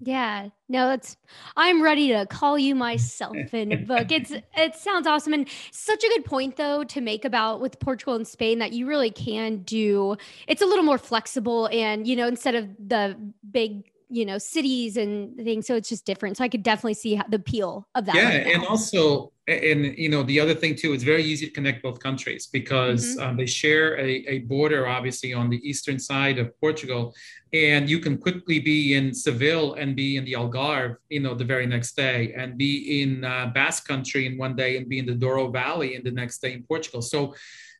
Yeah, 0.00 0.50
no, 0.68 0.90
it's 0.90 1.16
I'm 1.56 1.82
ready 1.82 2.08
to 2.08 2.24
call 2.26 2.56
you 2.56 2.74
myself 2.74 3.36
in 3.52 3.72
a 3.72 3.76
book. 3.76 4.12
It's 4.12 4.30
it 4.30 4.76
sounds 4.76 5.06
awesome 5.06 5.32
and 5.32 5.48
such 5.72 6.04
a 6.04 6.08
good 6.08 6.24
point 6.24 6.56
though 6.56 6.84
to 6.84 7.00
make 7.00 7.24
about 7.24 7.60
with 7.60 7.80
Portugal 7.80 8.14
and 8.14 8.26
Spain 8.26 8.60
that 8.60 8.72
you 8.72 8.86
really 8.86 9.10
can 9.10 9.58
do. 9.58 10.16
It's 10.46 10.62
a 10.62 10.66
little 10.66 10.84
more 10.84 10.98
flexible 10.98 11.68
and 11.72 12.06
you 12.06 12.14
know 12.14 12.28
instead 12.28 12.54
of 12.54 12.68
the 12.78 13.16
big 13.50 13.90
you 14.10 14.24
know 14.24 14.38
cities 14.38 14.96
and 14.96 15.36
things 15.36 15.66
so 15.66 15.74
it's 15.74 15.88
just 15.88 16.04
different. 16.04 16.36
So 16.36 16.44
i 16.44 16.48
could 16.48 16.62
definitely 16.62 16.94
see 16.94 17.20
the 17.28 17.36
appeal 17.36 17.86
of 17.94 18.06
that 18.06 18.14
yeah 18.14 18.28
and 18.28 18.64
also 18.64 19.32
and 19.46 19.96
you 19.96 20.08
know 20.08 20.22
the 20.22 20.38
other 20.38 20.54
thing 20.54 20.74
too 20.74 20.92
it's 20.92 21.04
very 21.04 21.24
easy 21.24 21.46
to 21.46 21.52
connect 21.52 21.82
both 21.82 22.00
countries 22.00 22.46
because 22.46 23.16
mm-hmm. 23.16 23.30
um, 23.30 23.36
they 23.36 23.46
share 23.46 23.98
a, 23.98 24.10
a 24.28 24.38
border 24.40 24.86
obviously 24.86 25.32
on 25.32 25.48
the 25.48 25.56
eastern 25.68 25.98
side 25.98 26.38
of 26.38 26.58
portugal 26.60 27.14
and 27.54 27.88
you 27.88 27.98
can 27.98 28.18
quickly 28.18 28.58
be 28.58 28.94
in 28.94 29.14
seville 29.14 29.74
and 29.74 29.96
be 29.96 30.16
in 30.16 30.24
the 30.24 30.34
algarve 30.34 30.96
you 31.08 31.20
know 31.20 31.34
the 31.34 31.44
very 31.44 31.66
next 31.66 31.96
day 31.96 32.34
and 32.36 32.58
be 32.58 33.02
in 33.02 33.24
uh, 33.24 33.50
basque 33.54 33.86
country 33.86 34.26
in 34.26 34.36
one 34.36 34.54
day 34.54 34.76
and 34.76 34.88
be 34.88 34.98
in 34.98 35.06
the 35.06 35.14
douro 35.14 35.48
valley 35.50 35.94
in 35.94 36.02
the 36.02 36.10
next 36.10 36.40
day 36.40 36.52
in 36.52 36.62
portugal. 36.62 37.02
So 37.02 37.34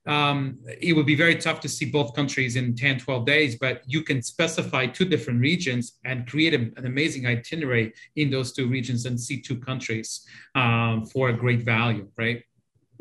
um, 0.06 0.58
it 0.80 0.94
would 0.94 1.06
be 1.06 1.14
very 1.14 1.36
tough 1.36 1.60
to 1.60 1.68
see 1.68 1.86
both 1.86 2.14
countries 2.14 2.56
in 2.56 2.74
10, 2.74 3.00
12 3.00 3.26
days, 3.26 3.56
but 3.56 3.82
you 3.86 4.02
can 4.02 4.22
specify 4.22 4.86
two 4.86 5.04
different 5.04 5.40
regions 5.40 5.98
and 6.04 6.26
create 6.26 6.54
a, 6.54 6.70
an 6.78 6.86
amazing 6.86 7.26
itinerary 7.26 7.92
in 8.16 8.30
those 8.30 8.52
two 8.52 8.68
regions 8.68 9.06
and 9.06 9.20
see 9.20 9.40
two 9.40 9.58
countries 9.58 10.26
um, 10.54 11.04
for 11.04 11.28
a 11.28 11.32
great 11.32 11.62
value, 11.62 12.08
right? 12.16 12.42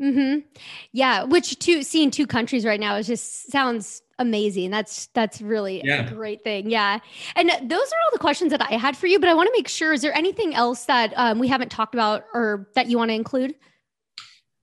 Mm-hmm. 0.00 0.46
Yeah, 0.92 1.24
which 1.24 1.58
two 1.58 1.82
seeing 1.82 2.10
two 2.10 2.26
countries 2.26 2.64
right 2.64 2.78
now 2.78 2.96
is 2.96 3.08
just 3.08 3.50
sounds 3.50 4.02
amazing. 4.20 4.70
That's 4.70 5.06
that's 5.08 5.40
really 5.40 5.82
yeah. 5.84 6.06
a 6.06 6.14
great 6.14 6.44
thing. 6.44 6.70
Yeah, 6.70 7.00
and 7.34 7.50
those 7.50 7.60
are 7.92 7.98
all 8.04 8.10
the 8.12 8.20
questions 8.20 8.52
that 8.52 8.62
I 8.62 8.74
had 8.74 8.96
for 8.96 9.08
you. 9.08 9.18
But 9.18 9.28
I 9.28 9.34
want 9.34 9.48
to 9.48 9.52
make 9.52 9.66
sure: 9.66 9.92
is 9.92 10.02
there 10.02 10.16
anything 10.16 10.54
else 10.54 10.84
that 10.84 11.12
um, 11.16 11.40
we 11.40 11.48
haven't 11.48 11.70
talked 11.70 11.94
about 11.94 12.26
or 12.32 12.68
that 12.76 12.88
you 12.88 12.96
want 12.96 13.10
to 13.10 13.14
include? 13.14 13.56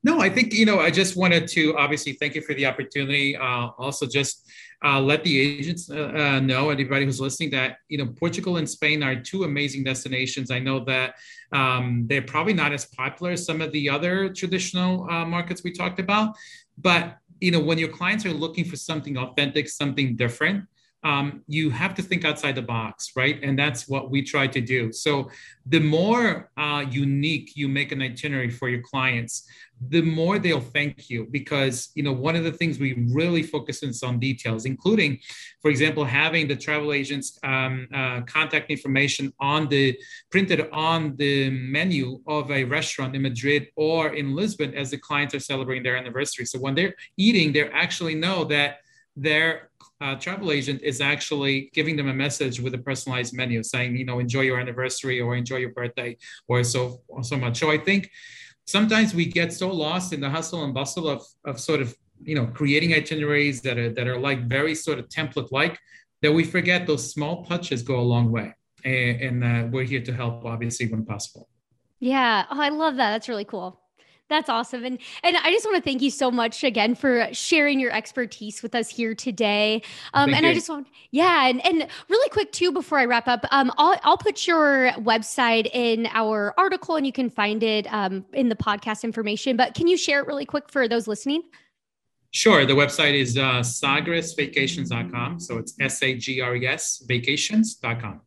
No, 0.06 0.22
I 0.22 0.30
think, 0.30 0.54
you 0.54 0.68
know, 0.68 0.80
I 0.80 0.92
just 0.92 1.18
wanted 1.18 1.48
to 1.48 1.76
obviously 1.80 2.14
thank 2.14 2.36
you 2.36 2.42
for 2.42 2.54
the 2.54 2.68
opportunity. 2.68 3.36
Uh, 3.36 3.70
also, 3.80 4.06
just 4.06 4.48
uh, 4.86 5.02
let 5.02 5.24
the 5.24 5.36
agents 5.40 5.90
uh, 5.90 6.12
uh, 6.16 6.40
know, 6.40 6.70
anybody 6.70 7.06
who's 7.06 7.20
listening, 7.20 7.50
that, 7.58 7.78
you 7.90 7.98
know, 7.98 8.06
Portugal 8.06 8.58
and 8.58 8.70
Spain 8.70 9.02
are 9.02 9.16
two 9.16 9.46
amazing 9.46 9.84
destinations. 9.84 10.52
I 10.52 10.60
know 10.60 10.86
that 10.86 11.16
um, 11.52 12.06
they're 12.08 12.22
probably 12.22 12.54
not 12.54 12.72
as 12.72 12.86
popular 12.86 13.32
as 13.32 13.44
some 13.44 13.62
of 13.62 13.72
the 13.72 13.90
other 13.90 14.30
traditional 14.30 15.10
uh, 15.10 15.26
markets 15.26 15.64
we 15.64 15.72
talked 15.72 16.00
about. 16.00 16.36
But, 16.78 17.18
you 17.42 17.50
know, 17.50 17.60
when 17.60 17.80
your 17.80 17.90
clients 17.90 18.28
are 18.28 18.32
looking 18.32 18.66
for 18.66 18.76
something 18.76 19.18
authentic, 19.18 19.68
something 19.68 20.16
different, 20.16 20.66
um, 21.06 21.44
you 21.48 21.70
have 21.70 21.94
to 21.96 22.02
think 22.02 22.26
outside 22.26 22.56
the 22.56 22.64
box, 22.64 23.12
right? 23.16 23.40
And 23.44 23.58
that's 23.58 23.88
what 23.88 24.10
we 24.10 24.24
try 24.24 24.48
to 24.48 24.60
do. 24.60 24.92
So 24.92 25.30
the 25.68 25.80
more 25.80 26.50
uh, 26.58 26.84
unique 26.90 27.56
you 27.56 27.68
make 27.68 27.92
an 27.92 28.02
itinerary 28.02 28.50
for 28.50 28.70
your 28.70 28.82
clients, 28.82 29.48
the 29.90 30.02
more 30.02 30.40
they'll 30.40 30.60
thank 30.60 31.10
you 31.10 31.28
because 31.30 31.90
you 31.96 32.02
know 32.02 32.14
one 32.14 32.36
of 32.36 32.44
the 32.44 32.52
things 32.52 32.80
we 32.80 32.94
really 33.12 33.44
focus 33.44 33.84
on 33.84 33.92
some 33.94 34.20
details 34.20 34.64
including 34.64 35.20
for 35.62 35.70
example 35.70 36.06
having 36.06 36.48
the 36.48 36.56
travel 36.56 36.94
agents 36.94 37.38
um, 37.44 37.86
uh, 37.94 38.22
contact 38.22 38.72
information 38.72 39.34
on 39.42 39.68
the 39.68 39.98
printed 40.32 40.70
on 40.72 41.14
the 41.18 41.50
menu 41.50 42.22
of 42.26 42.50
a 42.52 42.64
restaurant 42.64 43.14
in 43.14 43.22
madrid 43.22 43.68
or 43.76 44.14
in 44.14 44.34
lisbon 44.34 44.74
as 44.74 44.92
the 44.92 44.98
clients 44.98 45.36
are 45.36 45.42
celebrating 45.42 45.84
their 45.84 45.98
anniversary 45.98 46.46
so 46.46 46.58
when 46.58 46.74
they're 46.74 46.96
eating 47.18 47.52
they 47.52 47.70
actually 47.72 48.16
know 48.16 48.46
that 48.46 48.78
their 49.18 49.70
uh, 50.02 50.16
travel 50.16 50.52
agent 50.52 50.82
is 50.82 51.02
actually 51.02 51.70
giving 51.74 51.96
them 51.96 52.10
a 52.10 52.14
message 52.14 52.60
with 52.60 52.74
a 52.74 52.78
personalized 52.78 53.34
menu 53.34 53.64
saying, 53.64 53.96
you 53.96 54.06
know, 54.06 54.20
enjoy 54.20 54.42
your 54.42 54.60
anniversary 54.60 55.22
or 55.22 55.36
enjoy 55.36 55.58
your 55.58 55.72
birthday 55.72 56.18
or 56.48 56.64
so 56.64 57.02
or 57.08 57.24
so 57.24 57.38
much. 57.38 57.60
So 57.60 57.72
I 57.72 57.78
think 57.78 58.12
sometimes 58.66 59.16
we 59.16 59.26
get 59.26 59.54
so 59.54 59.70
lost 59.72 60.12
in 60.12 60.20
the 60.20 60.30
hustle 60.30 60.64
and 60.64 60.74
bustle 60.74 61.08
of, 61.08 61.24
of 61.46 61.60
sort 61.60 61.82
of, 61.82 61.96
you 62.22 62.36
know, 62.36 62.48
creating 62.48 62.94
itineraries 62.94 63.62
that 63.62 63.78
are 63.78 63.92
that 63.94 64.08
are 64.08 64.20
like 64.20 64.48
very 64.48 64.76
sort 64.76 65.00
of 65.00 65.08
template 65.08 65.52
like 65.52 65.80
that 66.22 66.32
we 66.32 66.44
forget 66.44 66.88
those 66.88 67.12
small 67.12 67.46
touches 67.46 67.82
go 67.82 68.00
a 68.00 68.02
long 68.02 68.32
way. 68.32 68.54
And, 68.84 69.22
and 69.22 69.44
uh, 69.44 69.68
we're 69.72 69.84
here 69.84 70.02
to 70.02 70.14
help, 70.14 70.46
obviously, 70.46 70.88
when 70.88 71.06
possible. 71.06 71.50
Yeah. 72.00 72.46
Oh, 72.52 72.60
I 72.60 72.70
love 72.70 72.98
that. 72.98 73.12
That's 73.12 73.30
really 73.30 73.46
cool. 73.46 73.80
That's 74.28 74.50
awesome. 74.50 74.84
And 74.84 74.98
and 75.24 75.38
I 75.38 75.52
just 75.52 75.66
want 75.66 75.78
to 75.78 75.84
thank 75.84 76.02
you 76.02 76.10
so 76.10 76.32
much 76.32 76.64
again 76.64 76.96
for 76.96 77.28
sharing 77.32 77.80
your 77.80 77.92
expertise 77.92 78.64
with 78.64 78.74
us 78.74 78.90
here 78.90 79.14
today. 79.14 79.84
Um, 80.14 80.34
and 80.34 80.44
you. 80.44 80.52
I 80.52 80.54
just 80.56 80.68
want, 80.68 80.88
yeah, 81.12 81.48
and, 81.48 81.64
and 81.64 81.88
really 82.10 82.30
quick 82.30 82.52
too, 82.52 82.72
before 82.72 82.98
I 82.98 83.06
wrap 83.06 83.28
up, 83.28 83.46
um, 83.52 83.72
I'll, 83.78 84.00
I'll 84.04 84.18
put 84.18 84.48
your 84.48 84.92
website 84.94 85.70
in 85.74 86.08
our 86.12 86.56
article 86.58 86.96
and 86.96 87.06
you 87.06 87.14
can 87.14 87.30
find 87.30 87.62
it 87.62 87.86
um, 87.94 88.26
in 88.34 88.50
the 88.50 88.56
podcast 88.56 89.04
information. 89.04 89.58
But 89.58 89.76
can 89.76 89.88
you 89.88 89.96
share 89.96 90.22
it 90.22 90.28
really 90.28 90.46
quick 90.46 90.70
for 90.70 90.88
those 90.88 91.08
listening? 91.08 91.44
Sure. 92.32 92.66
The 92.66 92.74
website 92.74 93.14
is 93.14 93.38
uh, 93.38 93.62
sagresvacations.com. 93.62 95.40
So 95.40 95.58
it's 95.60 95.76
S 95.80 96.02
A 96.02 96.16
G 96.16 96.42
R 96.42 96.56
E 96.56 96.68
S 96.68 97.04
vacations.com. 97.08 98.22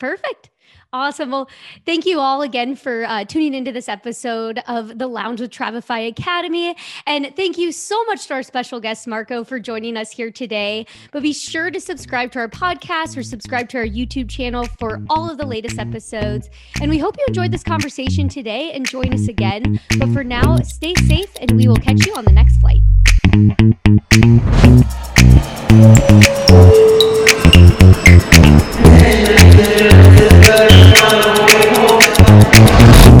Perfect. 0.00 0.50
Awesome. 0.92 1.30
Well, 1.30 1.48
thank 1.86 2.04
you 2.04 2.18
all 2.18 2.42
again 2.42 2.74
for 2.74 3.04
uh, 3.04 3.24
tuning 3.24 3.54
into 3.54 3.70
this 3.70 3.88
episode 3.88 4.60
of 4.66 4.98
the 4.98 5.06
Lounge 5.06 5.40
with 5.40 5.52
Travefy 5.52 6.08
Academy. 6.08 6.74
And 7.06 7.32
thank 7.36 7.56
you 7.58 7.70
so 7.70 8.02
much 8.06 8.26
to 8.26 8.34
our 8.34 8.42
special 8.42 8.80
guest, 8.80 9.06
Marco, 9.06 9.44
for 9.44 9.60
joining 9.60 9.96
us 9.96 10.10
here 10.10 10.32
today. 10.32 10.86
But 11.12 11.22
be 11.22 11.32
sure 11.32 11.70
to 11.70 11.80
subscribe 11.80 12.32
to 12.32 12.40
our 12.40 12.48
podcast 12.48 13.16
or 13.16 13.22
subscribe 13.22 13.68
to 13.68 13.78
our 13.78 13.86
YouTube 13.86 14.28
channel 14.28 14.64
for 14.80 15.00
all 15.08 15.30
of 15.30 15.38
the 15.38 15.46
latest 15.46 15.78
episodes. 15.78 16.50
And 16.80 16.90
we 16.90 16.98
hope 16.98 17.16
you 17.18 17.24
enjoyed 17.28 17.52
this 17.52 17.62
conversation 17.62 18.28
today 18.28 18.72
and 18.72 18.84
join 18.84 19.14
us 19.14 19.28
again. 19.28 19.78
But 19.96 20.08
for 20.12 20.24
now, 20.24 20.56
stay 20.56 20.94
safe 21.06 21.30
and 21.40 21.52
we 21.52 21.68
will 21.68 21.76
catch 21.76 22.04
you 22.04 22.14
on 22.14 22.24
the 22.24 22.32
next 22.32 22.56
flight. 22.56 22.80